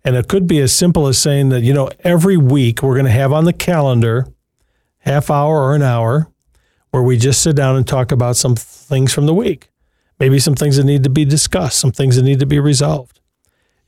And 0.04 0.16
it 0.16 0.28
could 0.28 0.48
be 0.48 0.60
as 0.60 0.74
simple 0.74 1.06
as 1.06 1.20
saying 1.20 1.50
that, 1.50 1.62
you 1.62 1.76
know, 1.76 1.92
every 2.00 2.36
week 2.36 2.82
we're 2.82 2.96
going 2.96 3.06
to 3.06 3.12
have 3.12 3.32
on 3.32 3.46
the 3.46 3.54
calendar 3.54 4.26
half 5.02 5.30
hour 5.30 5.62
or 5.62 5.76
an 5.76 5.84
hour 5.84 6.32
where 6.90 7.04
we 7.04 7.16
just 7.16 7.44
sit 7.44 7.56
down 7.56 7.76
and 7.76 7.88
talk 7.88 8.12
about 8.12 8.36
some 8.38 8.56
things 8.92 9.14
from 9.14 9.26
the 9.26 9.34
week. 9.34 9.70
Maybe 10.20 10.38
some 10.38 10.54
things 10.54 10.76
that 10.78 10.84
need 10.84 11.04
to 11.04 11.10
be 11.10 11.26
discussed, 11.26 11.80
some 11.80 11.92
things 11.92 12.18
that 12.18 12.24
need 12.24 12.40
to 12.42 12.46
be 12.46 12.60
resolved. 12.60 13.20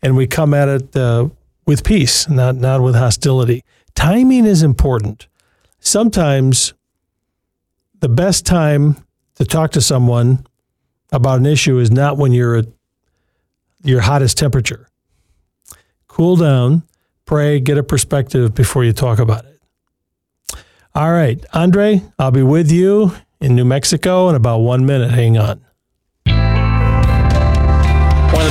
And 0.01 0.15
we 0.15 0.25
come 0.25 0.53
at 0.53 0.67
it 0.69 0.95
uh, 0.95 1.29
with 1.67 1.83
peace, 1.83 2.27
not, 2.27 2.55
not 2.55 2.81
with 2.81 2.95
hostility. 2.95 3.63
Timing 3.93 4.45
is 4.45 4.63
important. 4.63 5.27
Sometimes 5.79 6.73
the 7.99 8.09
best 8.09 8.45
time 8.45 8.95
to 9.35 9.45
talk 9.45 9.71
to 9.71 9.81
someone 9.81 10.47
about 11.11 11.39
an 11.39 11.45
issue 11.45 11.77
is 11.77 11.91
not 11.91 12.17
when 12.17 12.31
you're 12.31 12.55
at 12.55 12.65
your 13.83 14.01
hottest 14.01 14.37
temperature. 14.37 14.87
Cool 16.07 16.37
down, 16.37 16.83
pray, 17.25 17.59
get 17.59 17.77
a 17.77 17.83
perspective 17.83 18.55
before 18.55 18.83
you 18.83 18.93
talk 18.93 19.19
about 19.19 19.45
it. 19.45 19.59
All 20.95 21.11
right, 21.11 21.43
Andre, 21.53 22.03
I'll 22.17 22.31
be 22.31 22.43
with 22.43 22.71
you 22.71 23.13
in 23.43 23.55
New 23.55 23.65
Mexico 23.65 24.29
in 24.29 24.35
about 24.35 24.59
one 24.59 24.85
minute. 24.85 25.11
Hang 25.11 25.37
on. 25.37 25.72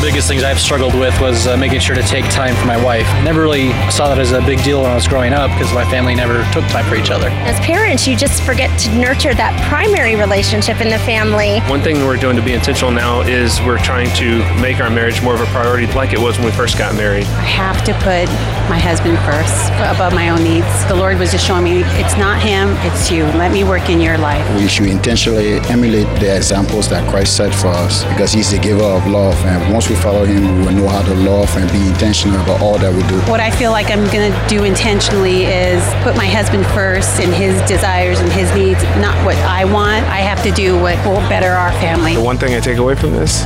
One 0.03 0.09
of 0.09 0.15
the 0.15 0.19
biggest 0.19 0.29
things 0.29 0.43
I've 0.43 0.59
struggled 0.59 0.95
with 0.95 1.15
was 1.21 1.47
uh, 1.47 1.57
making 1.57 1.79
sure 1.79 1.95
to 1.95 2.03
take 2.03 2.25
time 2.25 2.57
for 2.57 2.67
my 2.67 2.83
wife. 2.83 3.07
I 3.07 3.23
never 3.23 3.41
really 3.41 3.71
saw 3.89 4.09
that 4.09 4.19
as 4.19 4.33
a 4.33 4.41
big 4.41 4.61
deal 4.65 4.83
when 4.83 4.91
I 4.91 4.97
was 4.97 5.07
growing 5.07 5.33
up 5.33 5.49
because 5.53 5.73
my 5.73 5.89
family 5.93 6.17
never 6.17 6.43
took 6.51 6.65
time 6.75 6.85
for 6.87 6.97
each 6.97 7.13
other. 7.13 7.29
As 7.47 7.55
parents, 7.61 8.05
you 8.05 8.17
just 8.17 8.43
forget 8.43 8.67
to 8.81 8.91
nurture 8.99 9.33
that 9.33 9.55
primary 9.71 10.17
relationship 10.17 10.81
in 10.81 10.89
the 10.89 10.99
family. 11.07 11.61
One 11.71 11.83
thing 11.83 12.03
we're 12.05 12.17
doing 12.17 12.35
to 12.35 12.43
be 12.43 12.53
intentional 12.53 12.91
now 12.91 13.21
is 13.21 13.61
we're 13.61 13.79
trying 13.79 14.11
to 14.17 14.43
make 14.61 14.81
our 14.81 14.91
marriage 14.91 15.23
more 15.23 15.37
of 15.37 15.41
a 15.41 15.47
priority 15.55 15.87
like 15.95 16.13
it 16.13 16.19
was 16.19 16.37
when 16.37 16.47
we 16.47 16.51
first 16.51 16.77
got 16.77 16.97
married. 16.97 17.23
I 17.39 17.47
have 17.47 17.85
to 17.85 17.95
put 18.03 18.27
my 18.67 18.83
husband 18.83 19.19
first 19.23 19.71
above 19.87 20.15
my 20.15 20.31
own 20.31 20.43
needs. 20.43 20.67
The 20.87 20.97
Lord 20.97 21.17
was 21.21 21.31
just 21.31 21.47
showing 21.47 21.63
me 21.63 21.85
it's 22.03 22.17
not 22.19 22.43
him, 22.43 22.75
it's 22.91 23.09
you. 23.09 23.23
Let 23.39 23.53
me 23.53 23.63
work 23.63 23.89
in 23.89 24.01
your 24.01 24.19
life. 24.19 24.43
We 24.59 24.67
should 24.67 24.89
intentionally 24.89 25.61
emulate 25.71 26.11
the 26.19 26.35
examples 26.35 26.89
that 26.89 27.09
Christ 27.09 27.37
set 27.37 27.55
for 27.55 27.69
us 27.69 28.03
because 28.11 28.33
He's 28.33 28.51
the 28.51 28.59
giver 28.59 28.83
of 28.83 29.07
love. 29.07 29.37
And 29.47 29.73
once 29.73 29.92
we 29.93 30.01
follow 30.01 30.25
Him, 30.25 30.43
we 30.43 30.65
will 30.65 30.73
know 30.73 30.89
how 30.89 31.03
to 31.03 31.15
love 31.15 31.55
and 31.57 31.71
be 31.71 31.87
intentional 31.89 32.41
about 32.41 32.63
all 32.63 32.79
that 32.79 32.93
we 32.95 33.03
do. 33.09 33.21
What 33.31 33.41
I 33.41 33.51
feel 33.51 33.73
like 33.73 33.91
I'm 33.91 34.05
going 34.11 34.33
to 34.33 34.49
do 34.49 34.65
intentionally 34.65 35.45
is 35.45 35.85
put 36.03 36.17
my 36.17 36.27
husband 36.27 36.65
first 36.69 37.21
and 37.21 37.33
his 37.35 37.61
desires 37.69 38.19
and 38.21 38.33
his 38.33 38.53
needs, 38.55 38.83
not 39.05 39.15
what 39.27 39.37
I 39.39 39.67
want. 39.67 40.07
I 40.07 40.21
have 40.21 40.43
to 40.45 40.51
do 40.53 40.81
what 40.81 40.97
will 41.05 41.21
better 41.29 41.51
our 41.51 41.73
family. 41.73 42.15
The 42.15 42.23
one 42.23 42.39
thing 42.39 42.55
I 42.55 42.61
take 42.61 42.79
away 42.79 42.95
from 42.95 43.13
this 43.13 43.45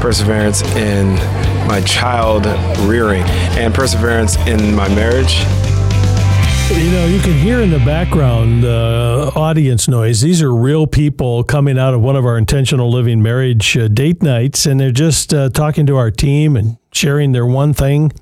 perseverance 0.00 0.62
in 0.76 1.16
my 1.66 1.82
child 1.84 2.46
rearing 2.88 3.24
and 3.58 3.74
perseverance 3.74 4.36
in 4.46 4.74
my 4.74 4.88
marriage 4.94 5.42
You 6.70 6.92
know, 6.92 7.06
you 7.06 7.18
can 7.20 7.32
hear 7.32 7.62
in 7.62 7.70
the 7.70 7.78
background 7.78 8.62
uh, 8.62 9.32
audience 9.34 9.88
noise. 9.88 10.20
These 10.20 10.42
are 10.42 10.54
real 10.54 10.86
people 10.86 11.42
coming 11.42 11.78
out 11.78 11.94
of 11.94 12.02
one 12.02 12.14
of 12.14 12.26
our 12.26 12.36
intentional 12.36 12.90
living 12.90 13.22
marriage 13.22 13.74
uh, 13.74 13.88
date 13.88 14.22
nights, 14.22 14.66
and 14.66 14.78
they're 14.78 14.92
just 14.92 15.32
uh, 15.32 15.48
talking 15.48 15.86
to 15.86 15.96
our 15.96 16.10
team 16.10 16.56
and 16.56 16.76
sharing 16.92 17.32
their 17.32 17.46
one 17.46 17.72
thing. 17.72 18.12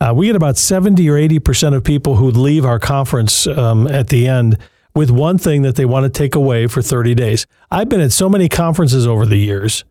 Uh, 0.00 0.12
we 0.14 0.26
get 0.26 0.36
about 0.36 0.56
70 0.56 1.10
or 1.10 1.14
80% 1.14 1.74
of 1.74 1.82
people 1.82 2.14
who 2.14 2.30
leave 2.30 2.64
our 2.64 2.78
conference 2.78 3.48
um, 3.48 3.88
at 3.88 4.06
the 4.06 4.28
end 4.28 4.56
with 4.94 5.10
one 5.10 5.36
thing 5.36 5.62
that 5.62 5.74
they 5.74 5.84
want 5.84 6.04
to 6.04 6.10
take 6.10 6.36
away 6.36 6.68
for 6.68 6.80
30 6.80 7.16
days. 7.16 7.44
I've 7.72 7.88
been 7.88 8.00
at 8.00 8.12
so 8.12 8.28
many 8.28 8.48
conferences 8.48 9.04
over 9.04 9.26
the 9.26 9.36
years. 9.36 9.84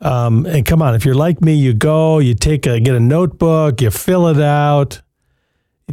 Um, 0.00 0.44
and 0.44 0.66
come 0.66 0.82
on, 0.82 0.96
if 0.96 1.04
you're 1.04 1.14
like 1.14 1.40
me, 1.40 1.54
you 1.54 1.72
go, 1.72 2.18
you 2.18 2.34
take 2.34 2.66
a, 2.66 2.80
get 2.80 2.96
a 2.96 3.00
notebook, 3.00 3.80
you 3.80 3.90
fill 3.90 4.26
it 4.26 4.40
out 4.40 5.00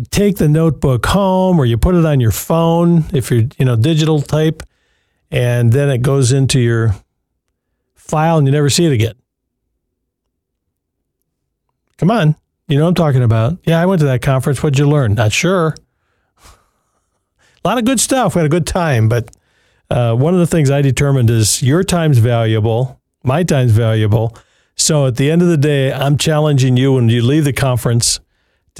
take 0.09 0.37
the 0.37 0.47
notebook 0.47 1.05
home 1.05 1.59
or 1.59 1.65
you 1.65 1.77
put 1.77 1.95
it 1.95 2.05
on 2.05 2.19
your 2.19 2.31
phone 2.31 3.05
if 3.13 3.31
you're, 3.31 3.43
you 3.57 3.65
know, 3.65 3.75
digital 3.75 4.21
type, 4.21 4.63
and 5.29 5.71
then 5.71 5.89
it 5.89 6.01
goes 6.01 6.31
into 6.31 6.59
your 6.59 6.95
file 7.95 8.37
and 8.37 8.47
you 8.47 8.51
never 8.51 8.69
see 8.69 8.85
it 8.85 8.91
again. 8.91 9.15
Come 11.97 12.11
on. 12.11 12.35
You 12.67 12.77
know 12.77 12.85
what 12.85 12.89
I'm 12.89 12.95
talking 12.95 13.23
about. 13.23 13.57
Yeah, 13.65 13.81
I 13.81 13.85
went 13.85 13.99
to 13.99 14.05
that 14.05 14.21
conference. 14.21 14.63
What'd 14.63 14.79
you 14.79 14.87
learn? 14.87 15.13
Not 15.13 15.31
sure. 15.31 15.75
A 16.43 16.47
lot 17.67 17.77
of 17.77 17.85
good 17.85 17.99
stuff. 17.99 18.35
We 18.35 18.39
had 18.39 18.45
a 18.45 18.49
good 18.49 18.65
time, 18.65 19.09
but 19.09 19.35
uh, 19.89 20.15
one 20.15 20.33
of 20.33 20.39
the 20.39 20.47
things 20.47 20.71
I 20.71 20.81
determined 20.81 21.29
is 21.29 21.61
your 21.61 21.83
time's 21.83 22.17
valuable, 22.17 23.01
my 23.23 23.43
time's 23.43 23.73
valuable. 23.73 24.35
So 24.75 25.05
at 25.05 25.17
the 25.17 25.29
end 25.29 25.41
of 25.41 25.49
the 25.49 25.57
day, 25.57 25.91
I'm 25.91 26.17
challenging 26.17 26.77
you 26.77 26.93
when 26.93 27.09
you 27.09 27.21
leave 27.21 27.43
the 27.43 27.53
conference 27.53 28.19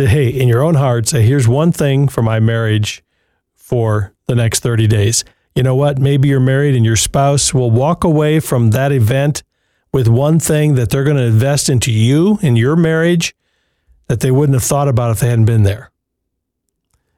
hey, 0.08 0.30
in 0.30 0.48
your 0.48 0.62
own 0.62 0.76
heart, 0.76 1.08
say, 1.08 1.24
here's 1.24 1.48
one 1.48 1.72
thing 1.72 2.08
for 2.08 2.22
my 2.22 2.40
marriage 2.40 3.04
for 3.56 4.14
the 4.28 4.36
next 4.36 4.60
30 4.62 4.88
days. 4.88 5.24
You 5.56 5.64
know 5.64 5.76
what? 5.76 6.00
Maybe 6.00 6.30
you're 6.30 6.40
married 6.40 6.76
and 6.76 6.86
your 6.86 6.96
spouse 6.96 7.54
will 7.54 7.72
walk 7.72 8.04
away 8.04 8.40
from 8.40 8.72
that 8.72 8.92
event 8.92 9.44
with 9.94 10.08
one 10.08 10.40
thing 10.40 10.76
that 10.76 10.90
they're 10.90 11.04
going 11.04 11.18
to 11.18 11.24
invest 11.24 11.70
into 11.70 11.92
you 11.92 12.40
in 12.42 12.56
your 12.56 12.76
marriage 12.76 13.36
that 14.08 14.22
they 14.22 14.32
wouldn't 14.32 14.56
have 14.56 14.64
thought 14.64 14.88
about 14.88 15.12
if 15.12 15.20
they 15.20 15.28
hadn't 15.28 15.46
been 15.46 15.64
there. 15.64 15.92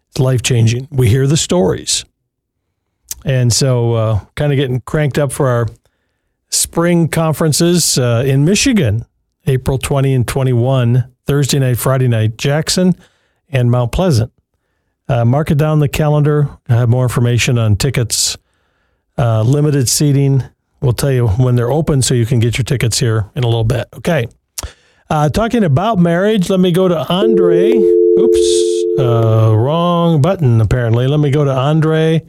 It's 0.10 0.20
life 0.20 0.42
changing. 0.42 0.88
We 0.92 1.10
hear 1.10 1.28
the 1.28 1.38
stories. 1.38 2.06
And 3.26 3.54
so, 3.54 3.94
uh, 3.94 4.26
kind 4.36 4.52
of 4.52 4.58
getting 4.58 4.82
cranked 4.82 5.18
up 5.18 5.32
for 5.32 5.48
our 5.48 5.68
spring 6.50 7.08
conferences 7.08 7.98
uh, 7.98 8.24
in 8.26 8.46
Michigan, 8.46 9.06
April 9.48 9.78
20 9.78 10.14
and 10.14 10.28
21, 10.28 11.13
Thursday 11.26 11.60
night, 11.60 11.78
Friday 11.78 12.08
night, 12.08 12.38
Jackson 12.38 12.94
and 13.50 13.72
Mount 13.72 13.92
Pleasant. 13.92 14.32
Uh, 15.08 15.26
mark 15.26 15.52
it 15.52 15.58
down 15.58 15.80
the 15.80 15.90
calendar. 15.90 16.50
I 16.70 16.76
have 16.76 16.90
more 16.90 17.04
information 17.04 17.58
on 17.58 17.76
tickets, 17.76 18.38
uh, 19.18 19.42
limited 19.42 19.90
seating. 19.90 20.44
We'll 20.82 20.94
tell 20.94 21.12
you 21.12 21.28
when 21.28 21.56
they're 21.56 21.72
open 21.72 22.02
so 22.02 22.14
you 22.14 22.26
can 22.26 22.40
get 22.40 22.58
your 22.58 22.66
tickets 22.66 23.00
here 23.00 23.30
in 23.36 23.44
a 23.44 23.48
little 23.48 23.64
bit. 23.64 23.88
Okay. 23.96 24.28
Uh, 25.10 25.30
talking 25.30 25.64
about 25.64 26.00
marriage, 26.00 26.50
let 26.50 26.60
me 26.60 26.72
go 26.72 26.88
to 26.88 26.98
Andre. 27.12 27.74
Oops, 27.74 29.00
uh, 29.00 29.54
wrong 29.56 30.22
button 30.22 30.62
apparently. 30.62 31.08
Let 31.08 31.20
me 31.20 31.32
go 31.32 31.44
to 31.44 31.52
Andre. 31.52 32.22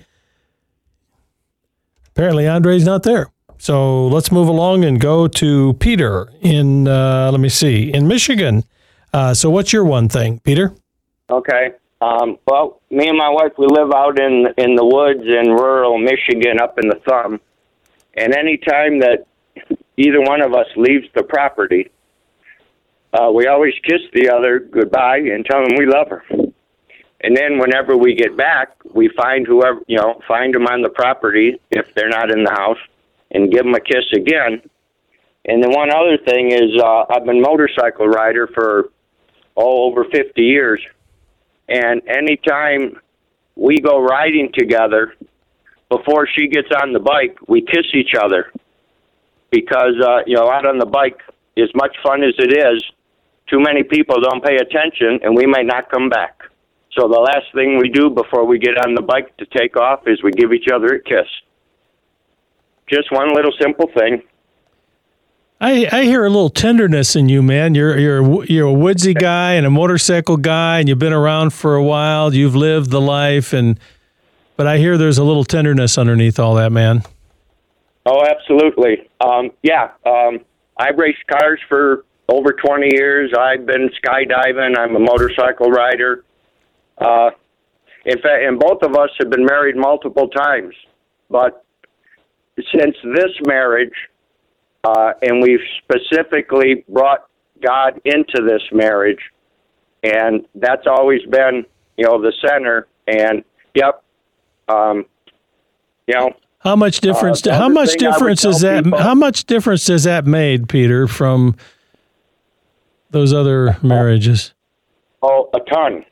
Apparently, 2.09 2.47
Andre's 2.47 2.85
not 2.85 3.03
there. 3.03 3.31
So 3.59 4.07
let's 4.09 4.31
move 4.31 4.49
along 4.49 4.85
and 4.85 5.01
go 5.01 5.27
to 5.27 5.73
Peter 5.75 6.31
in, 6.41 6.87
uh, 6.87 7.31
let 7.31 7.41
me 7.41 7.49
see, 7.49 7.93
in 7.93 8.07
Michigan. 8.07 8.65
Uh, 9.15 9.33
so 9.33 9.49
what's 9.49 9.73
your 9.73 9.85
one 9.85 10.09
thing, 10.09 10.41
Peter? 10.41 10.75
Okay. 11.31 11.71
Um, 12.01 12.37
well, 12.49 12.81
me 12.91 13.07
and 13.07 13.17
my 13.17 13.29
wife, 13.31 13.53
we 13.57 13.67
live 13.69 13.93
out 13.93 14.19
in 14.19 14.49
in 14.59 14.75
the 14.75 14.85
woods 14.85 15.23
in 15.23 15.53
rural 15.53 15.99
Michigan, 15.99 16.61
up 16.61 16.81
in 16.83 16.89
the 16.89 17.01
thumb. 17.09 17.41
And 18.15 18.35
any 18.35 18.57
time 18.57 18.99
that 18.99 19.27
either 19.97 20.21
one 20.21 20.41
of 20.41 20.53
us 20.53 20.67
leaves 20.75 21.07
the 21.15 21.23
property, 21.23 21.93
uh, 23.13 23.31
we 23.33 23.47
always 23.47 23.75
kiss 23.85 24.01
the 24.15 24.31
other 24.31 24.59
goodbye 24.59 25.19
and 25.19 25.47
tell 25.47 25.63
them 25.63 25.79
we 25.79 25.87
love 25.87 26.09
her. 26.09 26.25
And 27.21 27.37
then 27.37 27.59
whenever 27.59 27.97
we 27.97 28.17
get 28.17 28.37
back, 28.37 28.75
we 28.93 29.09
find 29.17 29.47
whoever 29.47 29.81
you 29.87 29.97
know, 29.97 30.21
find 30.27 30.53
them 30.53 30.67
on 30.67 30.83
the 30.83 30.91
property 30.91 31.61
if 31.71 31.95
they're 31.95 32.09
not 32.09 32.33
in 32.33 32.43
the 32.43 32.51
house, 32.51 32.83
and 33.31 33.53
give 33.53 33.63
them 33.63 33.75
a 33.75 33.81
kiss 33.81 34.07
again. 34.13 34.61
And 35.45 35.63
then 35.63 35.71
one 35.71 35.91
other 35.93 36.19
thing 36.19 36.51
is, 36.51 36.71
uh, 36.83 37.05
I've 37.11 37.25
been 37.25 37.41
motorcycle 37.41 38.09
rider 38.09 38.49
for 38.49 38.89
oh 39.57 39.85
over 39.85 40.05
fifty 40.05 40.43
years, 40.43 40.81
and 41.69 42.03
anytime 42.09 43.01
we 43.57 43.79
go 43.79 44.03
riding 44.03 44.51
together, 44.53 45.15
before 45.89 46.27
she 46.27 46.49
gets 46.49 46.69
on 46.83 46.93
the 46.93 47.01
bike, 47.01 47.37
we 47.49 47.63
kiss 47.63 47.87
each 47.95 48.15
other 48.21 48.53
because 49.51 49.95
uh, 50.03 50.19
you 50.27 50.37
know 50.37 50.51
out 50.51 50.67
on 50.67 50.79
the 50.79 50.87
bike, 50.87 51.21
as 51.57 51.71
much 51.75 51.97
fun 52.03 52.23
as 52.23 52.35
it 52.39 52.53
is, 52.53 52.85
too 53.49 53.61
many 53.61 53.83
people 53.83 54.21
don't 54.21 54.43
pay 54.43 54.57
attention, 54.57 55.21
and 55.23 55.37
we 55.37 55.47
might 55.47 55.67
not 55.67 55.91
come 55.91 56.09
back. 56.09 56.41
So 56.99 57.09
the 57.09 57.19
last 57.19 57.47
thing 57.55 57.79
we 57.79 57.89
do 57.89 58.09
before 58.09 58.45
we 58.45 58.59
get 58.59 58.79
on 58.79 58.95
the 58.95 59.03
bike 59.03 59.37
to 59.39 59.47
take 59.47 59.77
off 59.77 60.07
is 60.07 60.23
we 60.23 60.31
give 60.31 60.53
each 60.53 60.69
other 60.73 60.95
a 60.95 61.03
kiss. 61.03 61.27
Just 62.89 63.11
one 63.11 63.35
little 63.35 63.53
simple 63.61 63.89
thing. 63.97 64.23
I, 65.65 65.89
I 65.91 66.05
hear 66.05 66.27
a 66.27 66.29
little 66.29 66.51
tenderness 66.51 67.17
in 67.17 67.31
you, 67.31 67.43
man. 67.43 67.75
You're 67.75 67.99
you're 67.99 68.45
you're 68.45 68.67
a 68.67 68.73
woodsy 68.73 69.15
guy 69.15 69.55
and 69.55 69.65
a 69.65 69.71
motorcycle 69.71 70.37
guy, 70.37 70.81
and 70.81 70.91
you've 70.91 70.99
been 70.99 71.15
around 71.15 71.55
for 71.55 71.75
a 71.75 71.83
while. 71.83 72.35
You've 72.35 72.55
lived 72.55 72.91
the 72.91 73.01
life, 73.01 73.55
and 73.55 73.81
but 74.59 74.67
I 74.67 74.77
hear 74.77 74.99
there's 74.99 75.17
a 75.17 75.25
little 75.25 75.43
tenderness 75.43 75.97
underneath 75.97 76.39
all 76.39 76.57
that, 76.57 76.71
man. 76.71 77.03
Oh, 78.05 78.27
absolutely. 78.27 79.09
Um, 79.23 79.53
yeah, 79.63 79.93
um, 80.05 80.41
I've 80.77 80.99
raced 80.99 81.27
cars 81.29 81.61
for 81.67 82.05
over 82.29 82.53
20 82.53 82.91
years. 82.93 83.33
I've 83.33 83.65
been 83.65 83.89
skydiving. 84.05 84.77
I'm 84.77 84.95
a 84.97 85.01
motorcycle 85.01 85.71
rider. 85.71 86.25
Uh, 86.99 87.31
in 88.05 88.19
fact, 88.19 88.43
and 88.43 88.59
both 88.59 88.83
of 88.83 88.97
us 88.97 89.09
have 89.19 89.31
been 89.31 89.47
married 89.47 89.77
multiple 89.77 90.29
times. 90.29 90.75
But 91.31 91.65
since 92.71 92.97
this 93.03 93.33
marriage, 93.47 93.95
uh, 94.85 95.13
and 95.23 95.43
we've 95.43 95.61
specifically 95.83 96.85
brought 96.89 97.27
God 97.63 98.01
into 98.05 98.43
this 98.47 98.63
marriage, 98.73 99.21
and 100.03 100.47
that's 100.55 100.87
always 100.87 101.23
been, 101.31 101.65
you 101.97 102.05
know, 102.07 102.21
the 102.21 102.33
center. 102.47 102.87
And 103.07 103.45
yep, 103.75 104.03
um, 104.69 105.07
you 106.07 106.15
know, 106.15 106.33
how 106.61 106.77
much 106.77 107.01
difference? 107.01 107.47
Uh, 107.47 107.55
how 107.55 107.69
much 107.69 107.91
thing 107.91 108.05
I 108.05 108.09
would 108.09 108.13
difference 108.15 108.45
is 108.45 108.61
that? 108.61 108.85
people- 108.85 108.99
How 108.99 109.15
much 109.15 109.45
difference 109.45 109.85
does 109.87 110.05
that 110.05 110.27
made, 110.27 110.69
Peter, 110.69 111.07
from 111.07 111.57
those 113.11 113.33
other 113.33 113.77
marriages? 113.83 114.53
Oh, 115.23 115.49
a 115.55 115.61
ton. 115.61 116.05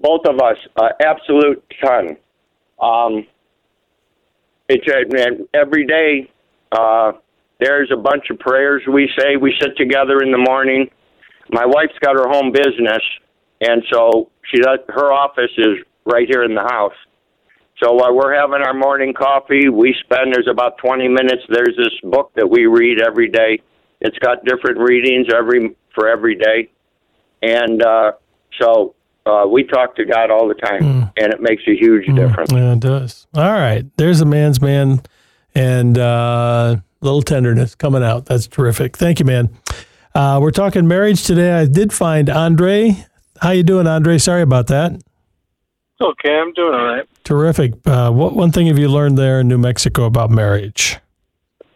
Both 0.00 0.24
of 0.26 0.40
us, 0.40 0.56
uh, 0.76 0.88
absolute 1.04 1.62
ton. 1.84 2.16
Um, 2.80 3.26
it's 4.68 4.86
uh, 4.88 5.44
every 5.52 5.84
day. 5.86 6.30
Uh, 6.72 7.12
there's 7.60 7.90
a 7.92 7.96
bunch 7.96 8.24
of 8.30 8.38
prayers 8.38 8.82
we 8.90 9.10
say. 9.18 9.36
We 9.36 9.54
sit 9.60 9.76
together 9.76 10.22
in 10.22 10.30
the 10.32 10.38
morning. 10.38 10.90
My 11.50 11.66
wife's 11.66 11.98
got 12.00 12.14
her 12.14 12.28
home 12.28 12.52
business, 12.52 13.02
and 13.60 13.82
so 13.92 14.30
she 14.50 14.60
does. 14.60 14.78
Her 14.88 15.12
office 15.12 15.50
is 15.58 15.78
right 16.04 16.26
here 16.28 16.44
in 16.44 16.54
the 16.54 16.62
house. 16.62 16.94
So 17.82 17.92
while 17.92 18.14
we're 18.14 18.34
having 18.34 18.60
our 18.62 18.74
morning 18.74 19.14
coffee, 19.14 19.68
we 19.68 19.94
spend 20.04 20.34
there's 20.34 20.48
about 20.50 20.76
20 20.78 21.08
minutes. 21.08 21.42
There's 21.48 21.76
this 21.76 22.10
book 22.10 22.30
that 22.36 22.48
we 22.48 22.66
read 22.66 23.00
every 23.00 23.28
day. 23.28 23.60
It's 24.00 24.18
got 24.18 24.44
different 24.44 24.78
readings 24.78 25.28
every 25.34 25.76
for 25.94 26.08
every 26.08 26.36
day, 26.36 26.70
and 27.42 27.82
uh, 27.82 28.12
so 28.60 28.94
uh, 29.26 29.46
we 29.46 29.64
talk 29.64 29.96
to 29.96 30.04
God 30.04 30.30
all 30.30 30.48
the 30.48 30.54
time, 30.54 30.82
and 31.16 31.32
it 31.32 31.40
makes 31.40 31.62
a 31.66 31.74
huge 31.74 32.06
difference. 32.14 32.52
Yeah, 32.52 32.72
it 32.72 32.80
does. 32.80 33.26
All 33.34 33.42
right, 33.42 33.84
there's 33.96 34.20
a 34.20 34.24
man's 34.24 34.60
man, 34.60 35.02
and 35.54 35.98
uh, 35.98 36.76
little 37.00 37.22
tenderness 37.22 37.74
coming 37.74 38.02
out. 38.02 38.26
That's 38.26 38.46
terrific. 38.46 38.96
Thank 38.96 39.18
you, 39.20 39.24
man. 39.24 39.50
Uh, 40.14 40.38
we're 40.40 40.50
talking 40.50 40.88
marriage 40.88 41.24
today. 41.24 41.52
I 41.52 41.66
did 41.66 41.92
find 41.92 42.28
Andre. 42.28 43.04
How 43.40 43.50
you 43.50 43.62
doing, 43.62 43.86
Andre? 43.86 44.18
Sorry 44.18 44.42
about 44.42 44.66
that. 44.66 44.92
It's 44.92 45.04
okay. 46.00 46.34
I'm 46.34 46.52
doing 46.52 46.74
all 46.74 46.84
right. 46.84 47.08
Terrific. 47.24 47.74
Uh, 47.86 48.10
what 48.10 48.34
one 48.34 48.50
thing 48.50 48.66
have 48.66 48.78
you 48.78 48.88
learned 48.88 49.16
there 49.16 49.40
in 49.40 49.48
New 49.48 49.58
Mexico 49.58 50.04
about 50.04 50.30
marriage? 50.30 50.98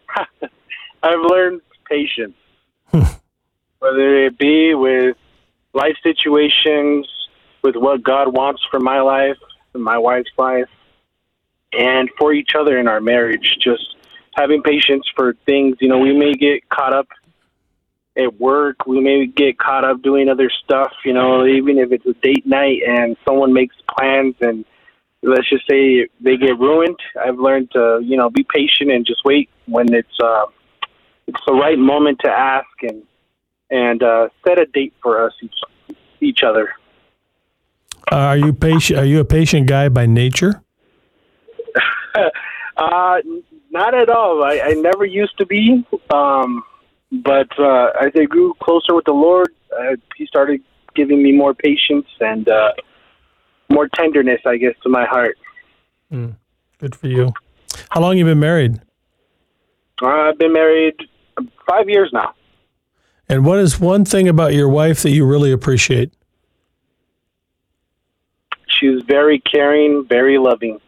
I've 1.03 1.21
learned 1.21 1.61
patience, 1.89 2.35
whether 3.79 4.25
it 4.25 4.39
be 4.39 4.75
with 4.75 5.17
life 5.75 5.97
situations, 6.03 7.07
with 7.63 7.77
what 7.77 8.03
God 8.03 8.35
wants 8.35 8.63
for 8.71 8.81
my 8.81 9.01
life 9.01 9.37
and 9.75 9.83
my 9.83 9.99
wife's 9.99 10.31
life, 10.39 10.69
and 11.73 12.09
for 12.19 12.33
each 12.33 12.55
other 12.59 12.79
in 12.79 12.89
our 12.89 13.01
marriage. 13.01 13.57
Just 13.61 13.97
having 14.37 14.63
patience 14.63 15.07
for 15.17 15.35
things. 15.47 15.77
You 15.81 15.89
know, 15.89 15.99
we 15.99 16.17
may 16.17 16.33
get 16.35 16.69
caught 16.69 16.95
up 16.95 17.09
at 18.17 18.41
work. 18.41 18.87
We 18.87 19.01
may 19.01 19.27
get 19.27 19.59
caught 19.59 19.85
up 19.85 20.03
doing 20.03 20.29
other 20.29 20.51
stuff. 20.65 20.93
You 21.05 21.13
know, 21.13 21.47
even 21.47 21.79
if 21.79 21.93
it's 21.93 22.07
a 22.07 22.15
date 22.15 22.47
night 22.47 22.81
and 22.87 23.17
someone 23.27 23.53
makes 23.53 23.77
plans 23.97 24.35
and 24.41 24.65
let's 25.23 25.49
just 25.49 25.67
say 25.69 26.09
they 26.21 26.37
get 26.37 26.59
ruined. 26.59 26.99
I've 27.21 27.39
learned 27.39 27.71
to 27.73 28.01
you 28.03 28.17
know 28.17 28.31
be 28.31 28.45
patient 28.45 28.91
and 28.91 29.07
just 29.07 29.23
wait 29.25 29.49
when 29.67 29.93
it's 29.93 30.21
uh, 30.23 30.47
it's 31.27 31.41
the 31.47 31.55
right 31.55 31.79
moment 31.79 32.21
to 32.25 32.31
ask 32.31 32.67
and 32.83 33.03
and 33.71 34.03
uh, 34.03 34.29
set 34.47 34.61
a 34.61 34.67
date 34.67 34.95
for 35.03 35.25
us 35.25 35.33
each 35.43 35.99
each 36.21 36.41
other. 36.47 36.71
Uh, 38.13 38.17
are 38.17 38.37
you 38.37 38.53
patient? 38.53 38.99
Are 38.99 39.05
you 39.05 39.21
a 39.21 39.25
patient 39.25 39.67
guy 39.67 39.89
by 39.89 40.07
nature? 40.07 40.63
uh, 42.77 43.17
not 43.75 43.93
at 43.93 44.09
all. 44.09 44.43
I, 44.45 44.61
I 44.61 44.73
never 44.75 45.05
used 45.05 45.37
to 45.39 45.47
be, 45.47 45.85
um, 46.11 46.63
but 47.11 47.49
uh, 47.59 47.91
as 48.01 48.13
I 48.17 48.25
grew 48.25 48.55
closer 48.63 48.95
with 48.95 49.05
the 49.05 49.13
Lord, 49.13 49.49
uh, 49.77 49.97
He 50.17 50.27
started 50.27 50.63
giving 50.95 51.23
me 51.23 51.33
more 51.33 51.53
patience, 51.53 52.07
and 52.21 52.49
uh, 52.49 52.73
more 53.69 53.89
tenderness, 53.89 54.41
I 54.47 54.57
guess, 54.57 54.75
to 54.85 54.89
my 54.89 55.05
heart. 55.05 55.37
Mm, 56.13 56.37
good 56.79 56.95
for 56.95 57.09
you. 57.09 57.33
How 57.91 58.01
long 58.01 58.17
you 58.17 58.25
been 58.25 58.39
married? 58.39 58.81
Uh, 60.01 60.07
I've 60.07 60.39
been 60.39 60.53
married 60.53 60.95
five 61.69 61.89
years 61.89 62.11
now. 62.13 62.35
And 63.29 63.45
what 63.45 63.59
is 63.59 63.81
one 63.81 64.05
thing 64.05 64.29
about 64.29 64.55
your 64.55 64.69
wife 64.69 65.03
that 65.03 65.11
you 65.11 65.27
really 65.27 65.51
appreciate? 65.51 66.13
She's 68.69 69.03
very 69.03 69.41
caring, 69.41 70.05
very 70.07 70.39
loving, 70.39 70.81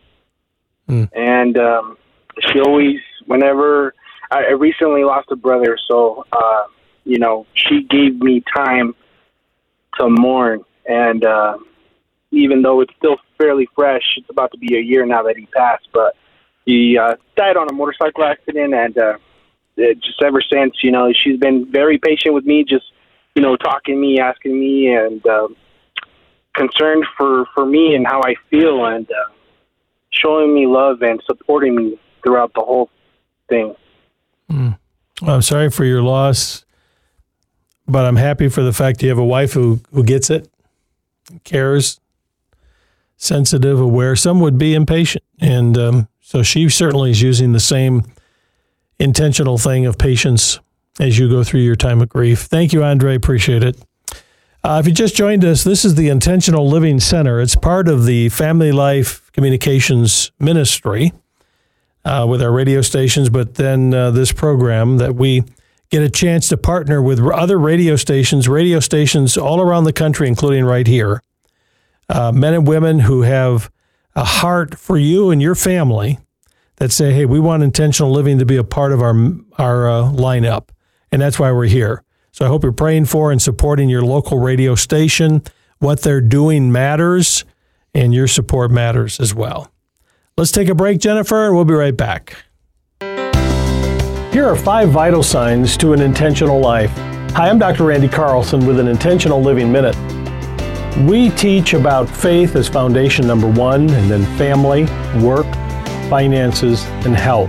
mm. 0.88 1.08
and 1.14 1.56
um, 1.56 1.96
she 2.40 2.60
always, 2.60 3.00
whenever. 3.26 3.94
I 4.30 4.50
recently 4.50 5.04
lost 5.04 5.30
a 5.30 5.36
brother, 5.36 5.78
so 5.88 6.24
uh, 6.32 6.64
you 7.04 7.18
know, 7.18 7.46
she 7.54 7.84
gave 7.84 8.20
me 8.20 8.42
time 8.54 8.94
to 9.98 10.08
mourn, 10.08 10.64
and 10.84 11.24
uh, 11.24 11.58
even 12.32 12.62
though 12.62 12.80
it's 12.80 12.92
still 12.96 13.18
fairly 13.38 13.68
fresh, 13.74 14.02
it's 14.16 14.28
about 14.28 14.50
to 14.52 14.58
be 14.58 14.76
a 14.76 14.80
year 14.80 15.06
now 15.06 15.22
that 15.22 15.36
he 15.36 15.46
passed, 15.46 15.88
but 15.92 16.16
he 16.64 16.98
uh, 16.98 17.14
died 17.36 17.56
on 17.56 17.68
a 17.70 17.72
motorcycle 17.72 18.24
accident, 18.24 18.74
and 18.74 18.98
uh, 18.98 19.16
it, 19.76 20.00
just 20.00 20.20
ever 20.22 20.42
since, 20.52 20.74
you 20.82 20.90
know, 20.90 21.12
she's 21.12 21.38
been 21.38 21.70
very 21.70 21.98
patient 21.98 22.34
with 22.34 22.44
me, 22.44 22.64
just 22.64 22.86
you 23.36 23.42
know, 23.42 23.54
talking 23.56 23.94
to 23.94 24.00
me, 24.00 24.18
asking 24.18 24.58
me, 24.58 24.92
and 24.92 25.24
um, 25.26 25.56
concerned 26.54 27.04
for 27.16 27.46
for 27.54 27.64
me 27.64 27.94
and 27.94 28.06
how 28.06 28.20
I 28.22 28.34
feel, 28.50 28.84
and 28.86 29.08
uh, 29.08 29.32
showing 30.10 30.52
me 30.52 30.66
love 30.66 31.02
and 31.02 31.22
supporting 31.26 31.76
me 31.76 31.98
throughout 32.26 32.52
the 32.54 32.60
whole 32.60 32.90
thing. 33.48 33.76
Mm. 34.50 34.76
I'm 35.22 35.42
sorry 35.42 35.70
for 35.70 35.84
your 35.84 36.02
loss, 36.02 36.64
but 37.86 38.04
I'm 38.04 38.16
happy 38.16 38.48
for 38.48 38.62
the 38.62 38.72
fact 38.72 39.02
you 39.02 39.08
have 39.10 39.18
a 39.18 39.24
wife 39.24 39.52
who 39.52 39.80
who 39.92 40.02
gets 40.02 40.28
it, 40.28 40.50
cares, 41.44 42.00
sensitive, 43.16 43.80
aware. 43.80 44.16
Some 44.16 44.40
would 44.40 44.58
be 44.58 44.74
impatient, 44.74 45.24
and 45.40 45.78
um, 45.78 46.08
so 46.20 46.42
she 46.42 46.68
certainly 46.68 47.12
is 47.12 47.22
using 47.22 47.52
the 47.52 47.60
same 47.60 48.02
intentional 48.98 49.56
thing 49.56 49.86
of 49.86 49.96
patience 49.96 50.58
as 50.98 51.18
you 51.18 51.28
go 51.28 51.44
through 51.44 51.60
your 51.60 51.76
time 51.76 52.02
of 52.02 52.08
grief. 52.08 52.40
Thank 52.40 52.72
you, 52.72 52.82
Andre. 52.82 53.14
Appreciate 53.14 53.62
it. 53.62 53.80
Uh, 54.64 54.78
if 54.80 54.86
you 54.86 54.92
just 54.92 55.14
joined 55.14 55.44
us, 55.44 55.62
this 55.62 55.84
is 55.84 55.94
the 55.94 56.08
Intentional 56.08 56.68
Living 56.68 56.98
Center. 56.98 57.40
It's 57.40 57.54
part 57.54 57.86
of 57.86 58.04
the 58.04 58.30
Family 58.30 58.72
Life 58.72 59.30
Communications 59.32 60.32
Ministry 60.40 61.12
uh, 62.06 62.24
with 62.24 62.40
our 62.40 62.52
radio 62.52 62.80
stations, 62.82 63.28
but 63.28 63.56
then 63.56 63.92
uh, 63.92 64.12
this 64.12 64.30
program 64.30 64.98
that 64.98 65.16
we 65.16 65.42
get 65.90 66.02
a 66.02 66.08
chance 66.08 66.48
to 66.48 66.56
partner 66.56 67.02
with 67.02 67.18
other 67.20 67.58
radio 67.58 67.96
stations, 67.96 68.48
radio 68.48 68.78
stations 68.78 69.36
all 69.36 69.60
around 69.60 69.84
the 69.84 69.92
country, 69.92 70.28
including 70.28 70.64
right 70.64 70.86
here. 70.86 71.20
Uh, 72.08 72.30
men 72.30 72.54
and 72.54 72.66
women 72.66 73.00
who 73.00 73.22
have 73.22 73.70
a 74.14 74.24
heart 74.24 74.78
for 74.78 74.96
you 74.96 75.30
and 75.30 75.42
your 75.42 75.56
family 75.56 76.20
that 76.76 76.92
say, 76.92 77.12
"Hey, 77.12 77.26
we 77.26 77.40
want 77.40 77.64
intentional 77.64 78.12
living 78.12 78.38
to 78.38 78.46
be 78.46 78.56
a 78.56 78.64
part 78.64 78.92
of 78.92 79.02
our 79.02 79.14
our 79.58 79.90
uh, 79.90 80.02
lineup," 80.12 80.68
and 81.10 81.20
that's 81.20 81.40
why 81.40 81.50
we're 81.50 81.66
here. 81.66 82.04
So 82.30 82.44
I 82.44 82.48
hope 82.48 82.62
you're 82.62 82.70
praying 82.70 83.06
for 83.06 83.32
and 83.32 83.42
supporting 83.42 83.88
your 83.88 84.02
local 84.02 84.38
radio 84.38 84.76
station. 84.76 85.42
What 85.78 86.02
they're 86.02 86.20
doing 86.20 86.70
matters, 86.70 87.44
and 87.92 88.14
your 88.14 88.28
support 88.28 88.70
matters 88.70 89.18
as 89.18 89.34
well. 89.34 89.72
Let's 90.38 90.52
take 90.52 90.68
a 90.68 90.74
break, 90.74 90.98
Jennifer, 90.98 91.46
and 91.46 91.56
we'll 91.56 91.64
be 91.64 91.72
right 91.72 91.96
back. 91.96 92.44
Here 93.00 94.46
are 94.46 94.54
five 94.54 94.90
vital 94.90 95.22
signs 95.22 95.78
to 95.78 95.94
an 95.94 96.02
intentional 96.02 96.60
life. 96.60 96.90
Hi, 97.30 97.48
I'm 97.48 97.58
Dr. 97.58 97.84
Randy 97.84 98.06
Carlson 98.06 98.66
with 98.66 98.78
an 98.78 98.86
Intentional 98.86 99.40
Living 99.40 99.72
Minute. 99.72 99.96
We 101.08 101.30
teach 101.30 101.72
about 101.72 102.06
faith 102.10 102.54
as 102.54 102.68
foundation 102.68 103.26
number 103.26 103.50
one, 103.50 103.88
and 103.88 104.10
then 104.10 104.26
family, 104.36 104.84
work, 105.24 105.46
finances, 106.10 106.84
and 107.06 107.16
health. 107.16 107.48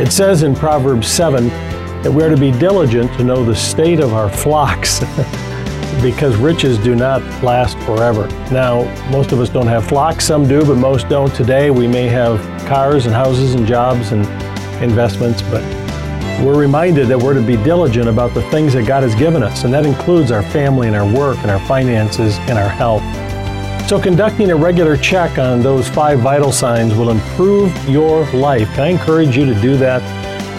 It 0.00 0.10
says 0.10 0.44
in 0.44 0.56
Proverbs 0.56 1.06
7 1.08 1.48
that 2.02 2.10
we 2.10 2.22
are 2.22 2.30
to 2.30 2.38
be 2.38 2.52
diligent 2.52 3.12
to 3.18 3.24
know 3.24 3.44
the 3.44 3.54
state 3.54 4.00
of 4.00 4.14
our 4.14 4.30
flocks 4.30 5.00
because 6.02 6.36
riches 6.36 6.78
do 6.78 6.94
not 6.94 7.22
last 7.42 7.78
forever. 7.80 8.26
Now, 8.50 8.82
most 9.10 9.32
of 9.32 9.40
us 9.40 9.48
don't 9.48 9.68
have 9.68 9.86
flocks, 9.86 10.24
some 10.26 10.46
do, 10.46 10.64
but 10.64 10.76
most 10.76 11.08
don't 11.08 11.32
today. 11.34 11.70
We 11.70 11.86
may 11.86 12.08
have 12.08 12.40
cars 12.66 13.06
and 13.06 13.14
houses 13.14 13.54
and 13.54 13.66
jobs 13.66 14.12
and 14.12 14.26
investments, 14.82 15.42
but 15.42 15.62
we're 16.44 16.58
reminded 16.58 17.06
that 17.08 17.18
we're 17.18 17.34
to 17.34 17.40
be 17.40 17.56
diligent 17.56 18.08
about 18.08 18.34
the 18.34 18.42
things 18.50 18.72
that 18.72 18.86
God 18.86 19.04
has 19.04 19.14
given 19.14 19.44
us, 19.44 19.62
and 19.62 19.72
that 19.72 19.86
includes 19.86 20.32
our 20.32 20.42
family 20.42 20.88
and 20.88 20.96
our 20.96 21.06
work 21.06 21.38
and 21.38 21.50
our 21.50 21.64
finances 21.66 22.36
and 22.40 22.58
our 22.58 22.68
health. 22.68 23.02
So, 23.88 24.00
conducting 24.00 24.50
a 24.50 24.56
regular 24.56 24.96
check 24.96 25.38
on 25.38 25.60
those 25.60 25.88
five 25.88 26.20
vital 26.20 26.50
signs 26.50 26.94
will 26.94 27.10
improve 27.10 27.72
your 27.88 28.24
life. 28.32 28.68
Can 28.74 28.80
I 28.80 28.88
encourage 28.88 29.36
you 29.36 29.44
to 29.44 29.54
do 29.60 29.76
that 29.76 30.02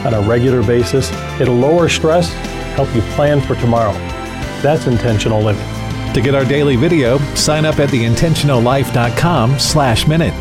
on 0.05 0.13
a 0.13 0.21
regular 0.21 0.61
basis? 0.61 1.11
It'll 1.41 1.55
lower 1.55 1.89
stress, 1.89 2.31
help 2.75 2.93
you 2.95 3.01
plan 3.13 3.41
for 3.41 3.55
tomorrow. 3.55 4.12
That's 4.63 4.87
intentional 4.87 5.41
living. 5.41 5.67
To 6.13 6.21
get 6.21 6.33
our 6.33 6.45
daily 6.45 6.75
video, 6.77 7.17
sign 7.35 7.65
up 7.65 7.79
at 7.79 7.89
theintentionallife.com 7.89 9.59
slash 9.59 10.07
minute. 10.07 10.33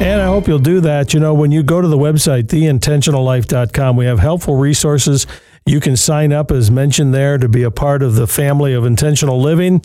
And 0.00 0.20
I 0.20 0.26
hope 0.26 0.48
you'll 0.48 0.58
do 0.58 0.80
that. 0.80 1.14
You 1.14 1.20
know, 1.20 1.32
when 1.32 1.52
you 1.52 1.62
go 1.62 1.80
to 1.80 1.86
the 1.86 1.96
website, 1.96 2.48
theintentionallife.com, 2.48 3.96
we 3.96 4.04
have 4.06 4.18
helpful 4.18 4.56
resources. 4.56 5.28
You 5.64 5.78
can 5.78 5.96
sign 5.96 6.32
up, 6.32 6.50
as 6.50 6.72
mentioned 6.72 7.14
there, 7.14 7.38
to 7.38 7.48
be 7.48 7.62
a 7.62 7.70
part 7.70 8.02
of 8.02 8.16
the 8.16 8.26
family 8.26 8.72
of 8.72 8.84
intentional 8.84 9.40
living. 9.40 9.80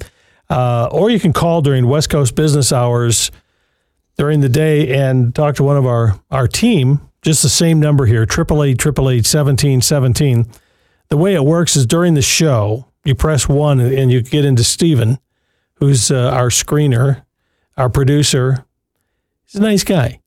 Uh, 0.50 0.88
or 0.92 1.12
you 1.12 1.20
can 1.20 1.34
call 1.34 1.62
during 1.62 1.88
West 1.88 2.10
Coast 2.10 2.34
business 2.34 2.72
hours 2.72 3.30
during 4.18 4.40
the 4.40 4.50
day 4.50 4.92
and 4.98 5.36
talk 5.36 5.56
to 5.58 5.64
one 5.64 5.78
of 5.78 5.86
our, 5.86 6.20
our 6.32 6.48
team. 6.48 7.02
Just 7.22 7.44
the 7.44 7.50
same 7.50 7.80
number 7.80 8.08
here, 8.08 8.24
888 8.24 9.28
The 11.10 11.18
way 11.18 11.34
it 11.34 11.44
works 11.44 11.76
is 11.76 11.86
during 11.86 12.14
the 12.14 12.22
show, 12.22 12.88
you 13.04 13.16
press 13.16 13.48
one 13.48 13.80
and 13.80 14.12
you 14.12 14.22
get 14.22 14.46
into 14.46 14.64
Stephen, 14.64 15.20
who's 15.76 16.12
uh, 16.12 16.30
our 16.32 16.50
screener, 16.50 17.24
our 17.78 17.90
producer, 17.90 18.66
He's 19.48 19.56
a 19.56 19.64
nice 19.64 19.84
guy. 19.86 20.20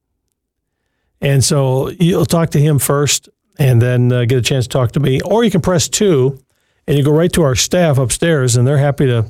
And 1.20 1.44
so 1.44 1.90
you'll 1.90 2.24
talk 2.24 2.50
to 2.50 2.58
him 2.58 2.78
first 2.78 3.28
and 3.58 3.80
then 3.82 4.10
uh, 4.10 4.24
get 4.24 4.38
a 4.38 4.42
chance 4.42 4.64
to 4.64 4.70
talk 4.70 4.92
to 4.92 5.00
me. 5.00 5.20
Or 5.20 5.44
you 5.44 5.50
can 5.50 5.60
press 5.60 5.88
two 5.88 6.42
and 6.86 6.96
you 6.96 7.04
go 7.04 7.12
right 7.12 7.32
to 7.34 7.42
our 7.42 7.54
staff 7.54 7.98
upstairs 7.98 8.56
and 8.56 8.66
they're 8.66 8.78
happy 8.78 9.06
to 9.06 9.26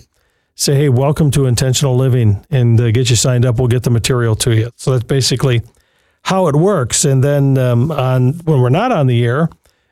say, 0.54 0.76
hey, 0.76 0.88
welcome 0.88 1.32
to 1.32 1.46
Intentional 1.46 1.96
Living 1.96 2.44
and 2.50 2.80
uh, 2.80 2.92
get 2.92 3.10
you 3.10 3.16
signed 3.16 3.44
up. 3.44 3.58
We'll 3.58 3.66
get 3.66 3.82
the 3.82 3.90
material 3.90 4.36
to 4.36 4.54
you. 4.54 4.70
So 4.76 4.92
that's 4.92 5.02
basically 5.02 5.62
how 6.22 6.46
it 6.46 6.54
works. 6.54 7.04
And 7.04 7.24
then 7.24 7.58
um, 7.58 7.90
on 7.90 8.34
when 8.44 8.60
we're 8.60 8.68
not 8.68 8.92
on 8.92 9.08
the 9.08 9.24
air, 9.24 9.48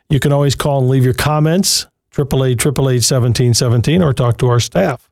you 0.08 0.20
can 0.20 0.32
always 0.32 0.54
call 0.54 0.80
and 0.80 0.88
leave 0.88 1.04
your 1.04 1.14
comments, 1.14 1.86
888 2.18 4.02
or 4.02 4.12
talk 4.12 4.38
to 4.38 4.48
our 4.48 4.60
staff. 4.60 5.08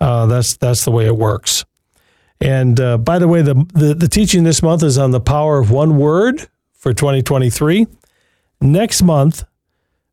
Uh, 0.00 0.26
that's, 0.26 0.56
that's 0.56 0.84
the 0.84 0.90
way 0.90 1.06
it 1.06 1.16
works. 1.16 1.64
And 2.40 2.78
uh, 2.80 2.98
by 2.98 3.18
the 3.18 3.28
way, 3.28 3.42
the, 3.42 3.54
the, 3.74 3.94
the 3.94 4.08
teaching 4.08 4.44
this 4.44 4.62
month 4.62 4.82
is 4.82 4.98
on 4.98 5.12
the 5.12 5.20
power 5.20 5.58
of 5.58 5.70
one 5.70 5.96
word 5.96 6.48
for 6.72 6.92
2023. 6.92 7.86
Next 8.60 9.02
month, 9.02 9.44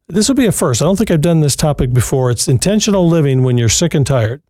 this 0.07 0.27
will 0.27 0.36
be 0.36 0.45
a 0.45 0.51
first. 0.51 0.81
I 0.81 0.86
don't 0.86 0.97
think 0.97 1.12
I've 1.12 1.21
done 1.21 1.41
this 1.41 1.55
topic 1.55 1.93
before. 1.93 2.31
It's 2.31 2.47
intentional 2.47 3.07
living 3.07 3.43
when 3.43 3.57
you're 3.57 3.69
sick 3.69 3.93
and 3.93 4.05
tired. 4.05 4.41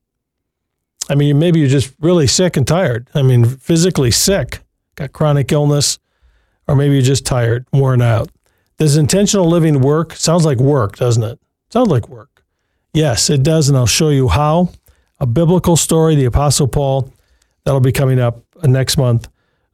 I 1.10 1.16
mean, 1.16 1.40
maybe 1.40 1.60
you're 1.60 1.70
just 1.70 1.94
really 2.00 2.28
sick 2.28 2.58
and 2.58 2.68
tired. 2.68 3.10
I 3.14 3.22
mean, 3.22 3.46
physically 3.46 4.12
sick, 4.12 4.60
got 4.96 5.14
chronic 5.14 5.52
illness, 5.52 6.00
or 6.68 6.76
maybe 6.76 6.96
you're 6.96 7.04
just 7.04 7.26
tired, 7.26 7.66
worn 7.74 8.02
out. 8.02 8.30
Does 8.82 8.98
intentional 8.98 9.48
living 9.48 9.80
work? 9.82 10.16
Sounds 10.16 10.44
like 10.44 10.58
work, 10.58 10.96
doesn't 10.96 11.22
it? 11.22 11.40
Sounds 11.70 11.90
like 11.90 12.10
work. 12.10 12.44
Yes, 12.96 13.30
it 13.30 13.44
does, 13.44 13.70
and 13.70 13.78
I'll 13.78 13.86
show 13.86 14.10
you 14.10 14.28
how. 14.28 14.72
A 15.20 15.28
biblical 15.28 15.78
story, 15.78 16.16
the 16.16 16.26
Apostle 16.26 16.68
Paul 16.68 17.14
That'll 17.64 17.80
be 17.80 17.92
coming 17.92 18.20
up 18.20 18.42
next 18.64 18.98
month 18.98 19.28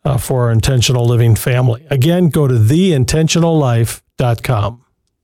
uh, 0.04 0.18
for 0.18 0.48
our 0.48 0.52
intentional 0.52 1.06
living 1.06 1.38
family. 1.38 1.88
Again, 1.90 2.28
go 2.28 2.50
to 2.50 2.56
theintentionallife.com. 2.56 4.84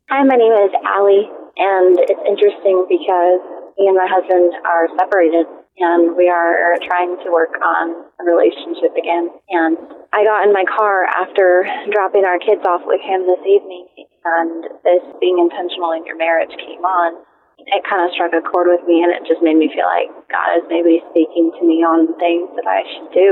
Hi, 0.09 0.23
my 0.23 0.35
name 0.37 0.53
is 0.53 0.71
Allie, 0.85 1.29
and 1.57 1.99
it's 1.99 2.21
interesting 2.25 2.85
because 2.87 3.41
me 3.77 3.87
and 3.87 3.97
my 3.97 4.07
husband 4.09 4.53
are 4.63 4.87
separated 4.97 5.45
and 5.79 6.15
we 6.15 6.29
are 6.29 6.77
trying 6.85 7.17
to 7.25 7.31
work 7.31 7.57
on 7.61 8.05
a 8.19 8.23
relationship 8.23 8.93
again. 8.97 9.29
And 9.49 9.77
I 10.13 10.23
got 10.23 10.45
in 10.45 10.53
my 10.53 10.65
car 10.69 11.05
after 11.05 11.65
dropping 11.91 12.25
our 12.25 12.37
kids 12.37 12.61
off 12.65 12.81
with 12.85 13.01
him 13.01 13.25
this 13.25 13.41
evening, 13.45 13.87
and 14.25 14.63
this 14.83 15.03
being 15.19 15.39
intentional 15.39 15.91
in 15.91 16.05
your 16.05 16.17
marriage 16.17 16.53
came 16.57 16.85
on 16.85 17.25
it 17.67 17.83
kind 17.87 18.03
of 18.03 18.11
struck 18.13 18.33
a 18.33 18.41
chord 18.41 18.67
with 18.67 18.83
me, 18.87 19.03
and 19.03 19.11
it 19.11 19.23
just 19.27 19.41
made 19.41 19.55
me 19.55 19.71
feel 19.71 19.87
like 19.87 20.11
God 20.27 20.59
is 20.59 20.65
maybe 20.67 20.99
speaking 21.11 21.51
to 21.59 21.61
me 21.63 21.83
on 21.83 22.11
things 22.19 22.49
that 22.55 22.67
I 22.67 22.83
should 22.83 23.11
do. 23.13 23.29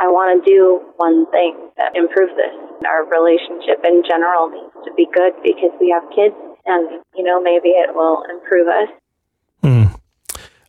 I 0.00 0.08
want 0.08 0.32
to 0.32 0.40
do 0.44 0.80
one 0.96 1.28
thing 1.30 1.70
that 1.76 1.94
improves 1.94 2.32
this. 2.36 2.52
Our 2.84 3.04
relationship 3.08 3.84
in 3.84 4.02
general 4.04 4.48
needs 4.48 4.74
to 4.84 4.92
be 4.96 5.06
good 5.12 5.32
because 5.44 5.72
we 5.80 5.92
have 5.92 6.04
kids, 6.12 6.36
and 6.66 7.00
you 7.16 7.24
know 7.24 7.40
maybe 7.40 7.72
it 7.72 7.94
will 7.94 8.24
improve 8.28 8.68
us. 8.68 8.90
Hmm. 9.62 9.86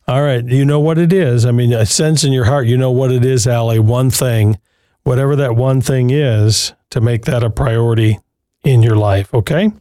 All 0.08 0.22
right. 0.22 0.44
You 0.46 0.64
know 0.64 0.78
what 0.78 0.98
it 0.98 1.12
is. 1.12 1.44
I 1.44 1.50
mean, 1.50 1.74
I 1.74 1.82
sense 1.82 2.22
in 2.22 2.32
your 2.32 2.44
heart, 2.44 2.68
you 2.68 2.76
know 2.76 2.92
what 2.92 3.10
it 3.10 3.24
is, 3.24 3.44
Allie. 3.44 3.80
One 3.80 4.10
thing, 4.10 4.56
whatever 5.02 5.34
that 5.34 5.56
one 5.56 5.80
thing 5.80 6.10
is, 6.10 6.72
to 6.90 7.00
make 7.00 7.24
that 7.24 7.42
a 7.42 7.50
priority 7.50 8.20
in 8.62 8.84
your 8.84 8.94
life. 8.94 9.34
Okay. 9.34 9.72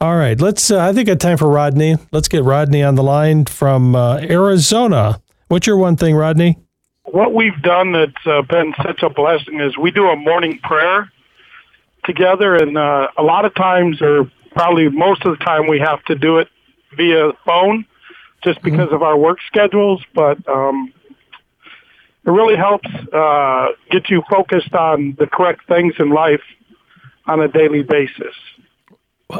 All 0.00 0.16
right. 0.16 0.40
Let's, 0.40 0.72
uh, 0.72 0.80
I 0.80 0.92
think 0.92 1.08
it's 1.08 1.22
time 1.22 1.38
for 1.38 1.48
Rodney. 1.48 1.96
Let's 2.10 2.26
get 2.26 2.42
Rodney 2.42 2.82
on 2.82 2.96
the 2.96 3.04
line 3.04 3.44
from 3.44 3.94
uh, 3.94 4.16
Arizona. 4.18 5.22
What's 5.46 5.68
your 5.68 5.76
one 5.76 5.96
thing, 5.96 6.16
Rodney? 6.16 6.58
What 7.04 7.32
we've 7.32 7.62
done 7.62 7.92
that's 7.92 8.26
uh, 8.26 8.42
been 8.42 8.74
such 8.82 9.04
a 9.04 9.10
blessing 9.10 9.60
is 9.60 9.78
we 9.78 9.92
do 9.92 10.08
a 10.08 10.16
morning 10.16 10.58
prayer 10.58 11.08
together, 12.04 12.56
and 12.56 12.76
uh, 12.76 13.08
a 13.16 13.22
lot 13.22 13.44
of 13.44 13.54
times, 13.54 14.02
or 14.02 14.28
probably 14.56 14.88
most 14.88 15.24
of 15.24 15.38
the 15.38 15.44
time, 15.44 15.68
we 15.68 15.78
have 15.78 16.02
to 16.06 16.16
do 16.16 16.38
it 16.38 16.48
via 16.96 17.32
phone 17.44 17.84
just 18.42 18.62
because 18.62 18.86
mm-hmm. 18.86 18.94
of 18.94 19.02
our 19.02 19.16
work 19.16 19.38
schedules. 19.46 20.02
But 20.14 20.46
um, 20.48 20.92
it 22.24 22.30
really 22.30 22.56
helps 22.56 22.88
uh, 23.12 23.68
get 23.90 24.08
you 24.08 24.22
focused 24.30 24.74
on 24.74 25.16
the 25.18 25.26
correct 25.26 25.66
things 25.66 25.94
in 25.98 26.10
life 26.10 26.42
on 27.26 27.40
a 27.40 27.48
daily 27.48 27.82
basis. 27.82 28.34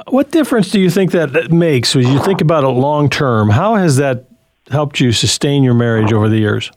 What 0.09 0.31
difference 0.31 0.71
do 0.71 0.81
you 0.81 0.89
think 0.89 1.13
that 1.13 1.53
makes 1.53 1.95
when 1.95 2.09
you 2.09 2.19
think 2.21 2.41
about 2.41 2.65
it 2.65 2.69
long 2.69 3.11
term? 3.11 3.51
How 3.51 3.75
has 3.75 3.97
that 3.97 4.27
helped 4.71 5.01
you 5.01 5.13
sustain 5.13 5.63
your 5.63 5.75
marriage 5.75 6.13
over 6.13 6.29
the 6.29 6.39
years? 6.39 6.71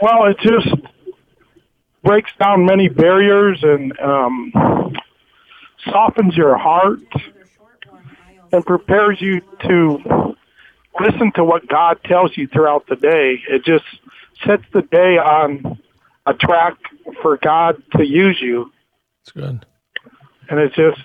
Well, 0.00 0.26
it 0.26 0.36
just 0.40 0.74
breaks 2.02 2.32
down 2.40 2.66
many 2.66 2.88
barriers 2.88 3.62
and 3.62 3.98
um, 4.00 4.52
softens 5.84 6.36
your 6.36 6.58
heart 6.58 7.00
and 8.52 8.66
prepares 8.66 9.20
you 9.20 9.40
to 9.68 10.36
listen 11.00 11.32
to 11.32 11.44
what 11.44 11.66
God 11.68 11.98
tells 12.04 12.36
you 12.36 12.46
throughout 12.48 12.86
the 12.86 12.96
day. 12.96 13.40
It 13.48 13.64
just 13.64 13.84
sets 14.44 14.64
the 14.72 14.82
day 14.82 15.18
on 15.18 15.78
a 16.26 16.34
track 16.34 16.76
for 17.20 17.36
God 17.38 17.82
to 17.96 18.06
use 18.06 18.40
you. 18.40 18.72
It's 19.22 19.32
good. 19.32 19.64
And 20.48 20.60
it's 20.60 20.74
just, 20.74 21.00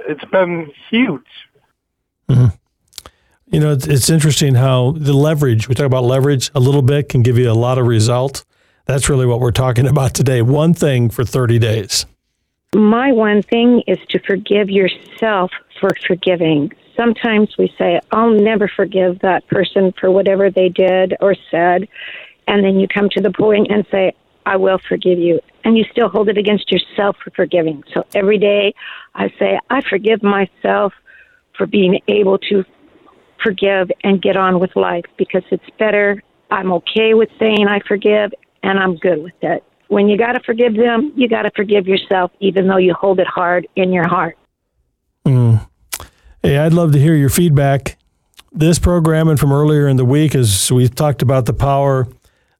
it's 0.00 0.24
been 0.26 0.70
huge. 0.90 1.26
Mm-hmm. 2.28 2.56
You 3.46 3.60
know, 3.60 3.72
it's, 3.72 3.86
it's 3.86 4.10
interesting 4.10 4.54
how 4.54 4.92
the 4.92 5.12
leverage, 5.12 5.68
we 5.68 5.74
talk 5.74 5.86
about 5.86 6.04
leverage 6.04 6.50
a 6.54 6.60
little 6.60 6.82
bit, 6.82 7.08
can 7.08 7.22
give 7.22 7.38
you 7.38 7.50
a 7.50 7.54
lot 7.54 7.78
of 7.78 7.86
result. 7.86 8.44
That's 8.86 9.08
really 9.08 9.26
what 9.26 9.40
we're 9.40 9.52
talking 9.52 9.86
about 9.86 10.14
today. 10.14 10.42
One 10.42 10.74
thing 10.74 11.10
for 11.10 11.24
30 11.24 11.58
days. 11.58 12.06
My 12.74 13.12
one 13.12 13.42
thing 13.42 13.82
is 13.86 13.98
to 14.08 14.18
forgive 14.20 14.70
yourself 14.70 15.50
for 15.78 15.90
forgiving. 16.06 16.72
Sometimes 16.96 17.56
we 17.58 17.72
say, 17.78 18.00
I'll 18.10 18.30
never 18.30 18.68
forgive 18.68 19.20
that 19.20 19.46
person 19.48 19.92
for 19.98 20.10
whatever 20.10 20.50
they 20.50 20.68
did 20.68 21.14
or 21.20 21.34
said. 21.50 21.88
And 22.46 22.64
then 22.64 22.78
you 22.78 22.88
come 22.88 23.08
to 23.10 23.20
the 23.20 23.30
point 23.30 23.68
and 23.70 23.86
say, 23.90 24.12
I 24.44 24.56
will 24.56 24.78
forgive 24.88 25.18
you. 25.18 25.40
And 25.64 25.78
you 25.78 25.84
still 25.92 26.08
hold 26.08 26.28
it 26.28 26.36
against 26.36 26.70
yourself 26.72 27.16
for 27.22 27.30
forgiving. 27.30 27.84
So 27.94 28.04
every 28.14 28.38
day 28.38 28.74
I 29.14 29.32
say, 29.38 29.58
I 29.70 29.80
forgive 29.88 30.22
myself 30.22 30.92
for 31.56 31.66
being 31.66 32.00
able 32.08 32.38
to 32.38 32.64
forgive 33.42 33.90
and 34.02 34.20
get 34.20 34.36
on 34.36 34.58
with 34.58 34.74
life 34.74 35.04
because 35.16 35.44
it's 35.50 35.70
better. 35.78 36.22
I'm 36.50 36.72
okay 36.72 37.14
with 37.14 37.28
saying 37.38 37.68
I 37.68 37.80
forgive 37.86 38.32
and 38.62 38.78
I'm 38.78 38.96
good 38.96 39.22
with 39.22 39.34
it 39.42 39.64
when 39.92 40.08
you 40.08 40.16
got 40.16 40.32
to 40.32 40.40
forgive 40.40 40.74
them, 40.74 41.12
you 41.16 41.28
got 41.28 41.42
to 41.42 41.50
forgive 41.54 41.86
yourself, 41.86 42.32
even 42.40 42.66
though 42.66 42.78
you 42.78 42.94
hold 42.94 43.20
it 43.20 43.26
hard 43.26 43.68
in 43.76 43.92
your 43.92 44.08
heart. 44.08 44.38
Mm. 45.26 45.68
Hey, 46.44 46.58
I'd 46.58 46.72
love 46.72 46.90
to 46.90 46.98
hear 46.98 47.14
your 47.14 47.28
feedback. 47.28 47.96
This 48.50 48.80
program 48.80 49.28
and 49.28 49.38
from 49.38 49.52
earlier 49.52 49.86
in 49.86 49.96
the 49.96 50.04
week, 50.04 50.34
as 50.34 50.72
we 50.72 50.88
talked 50.88 51.22
about 51.22 51.46
the 51.46 51.52
power 51.52 52.08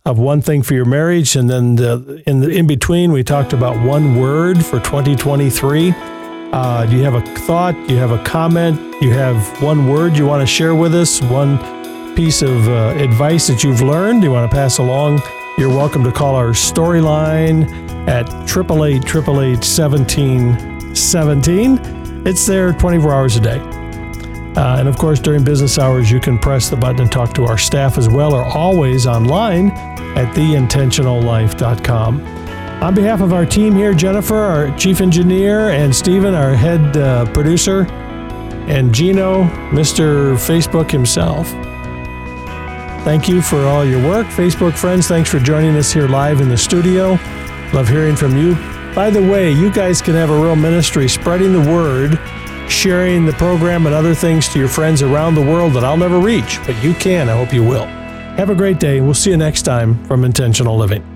of 0.06 0.20
one 0.20 0.40
thing 0.40 0.62
for 0.62 0.74
your 0.74 0.84
marriage, 0.84 1.34
and 1.34 1.50
then 1.50 1.74
the, 1.74 2.22
in 2.24 2.38
the 2.38 2.48
in 2.48 2.68
between, 2.68 3.10
we 3.10 3.24
talked 3.24 3.52
about 3.52 3.84
one 3.84 4.20
word 4.20 4.64
for 4.64 4.78
2023. 4.78 5.92
Uh, 5.96 6.86
do 6.86 6.96
you 6.96 7.02
have 7.02 7.14
a 7.14 7.22
thought? 7.38 7.74
Do 7.88 7.94
you 7.94 7.98
have 7.98 8.12
a 8.12 8.22
comment? 8.22 8.78
Do 9.00 9.08
you 9.08 9.14
have 9.14 9.60
one 9.60 9.88
word 9.88 10.16
you 10.16 10.26
want 10.26 10.42
to 10.42 10.46
share 10.46 10.76
with 10.76 10.94
us? 10.94 11.20
One 11.20 11.58
piece 12.14 12.40
of 12.40 12.68
uh, 12.68 12.94
advice 12.96 13.48
that 13.48 13.64
you've 13.64 13.82
learned? 13.82 14.22
You 14.22 14.30
want 14.30 14.48
to 14.48 14.56
pass 14.56 14.78
along? 14.78 15.22
You're 15.58 15.70
welcome 15.70 16.04
to 16.04 16.12
call 16.12 16.36
our 16.36 16.50
storyline 16.50 17.64
at 18.06 18.28
888 18.48 19.56
1717. 19.56 22.01
It's 22.24 22.46
there 22.46 22.72
24 22.72 23.12
hours 23.12 23.36
a 23.36 23.40
day. 23.40 23.58
Uh, 24.54 24.78
and 24.78 24.86
of 24.86 24.96
course, 24.98 25.18
during 25.18 25.42
business 25.44 25.78
hours, 25.78 26.10
you 26.10 26.20
can 26.20 26.38
press 26.38 26.68
the 26.68 26.76
button 26.76 27.00
and 27.00 27.10
talk 27.10 27.34
to 27.34 27.44
our 27.44 27.58
staff 27.58 27.98
as 27.98 28.08
well, 28.08 28.34
or 28.34 28.44
always 28.44 29.06
online 29.06 29.70
at 30.16 30.34
theintentionallife.com. 30.34 32.26
On 32.82 32.94
behalf 32.94 33.20
of 33.20 33.32
our 33.32 33.46
team 33.46 33.74
here, 33.74 33.94
Jennifer, 33.94 34.36
our 34.36 34.76
chief 34.76 35.00
engineer, 35.00 35.70
and 35.70 35.94
Stephen, 35.94 36.34
our 36.34 36.54
head 36.54 36.96
uh, 36.96 37.24
producer, 37.32 37.86
and 38.68 38.94
Gino, 38.94 39.44
Mr. 39.70 40.34
Facebook 40.34 40.90
himself, 40.90 41.48
Thank 43.04 43.28
you 43.28 43.42
for 43.42 43.58
all 43.62 43.84
your 43.84 44.00
work. 44.06 44.28
Facebook 44.28 44.78
friends, 44.78 45.08
thanks 45.08 45.28
for 45.28 45.40
joining 45.40 45.74
us 45.74 45.92
here 45.92 46.06
live 46.06 46.40
in 46.40 46.48
the 46.48 46.56
studio. 46.56 47.18
Love 47.72 47.88
hearing 47.88 48.14
from 48.14 48.36
you. 48.36 48.71
By 48.94 49.08
the 49.08 49.22
way, 49.22 49.50
you 49.50 49.72
guys 49.72 50.02
can 50.02 50.14
have 50.14 50.28
a 50.28 50.38
real 50.38 50.54
ministry 50.54 51.08
spreading 51.08 51.52
the 51.52 51.70
word, 51.72 52.20
sharing 52.68 53.24
the 53.24 53.32
program 53.32 53.86
and 53.86 53.94
other 53.94 54.14
things 54.14 54.48
to 54.50 54.58
your 54.58 54.68
friends 54.68 55.00
around 55.00 55.34
the 55.34 55.40
world 55.40 55.72
that 55.74 55.84
I'll 55.84 55.96
never 55.96 56.18
reach, 56.18 56.58
but 56.66 56.80
you 56.84 56.92
can. 56.94 57.30
I 57.30 57.36
hope 57.36 57.54
you 57.54 57.64
will. 57.64 57.86
Have 58.36 58.50
a 58.50 58.54
great 58.54 58.78
day. 58.78 59.00
We'll 59.00 59.14
see 59.14 59.30
you 59.30 59.38
next 59.38 59.62
time 59.62 60.04
from 60.04 60.24
Intentional 60.24 60.76
Living. 60.76 61.11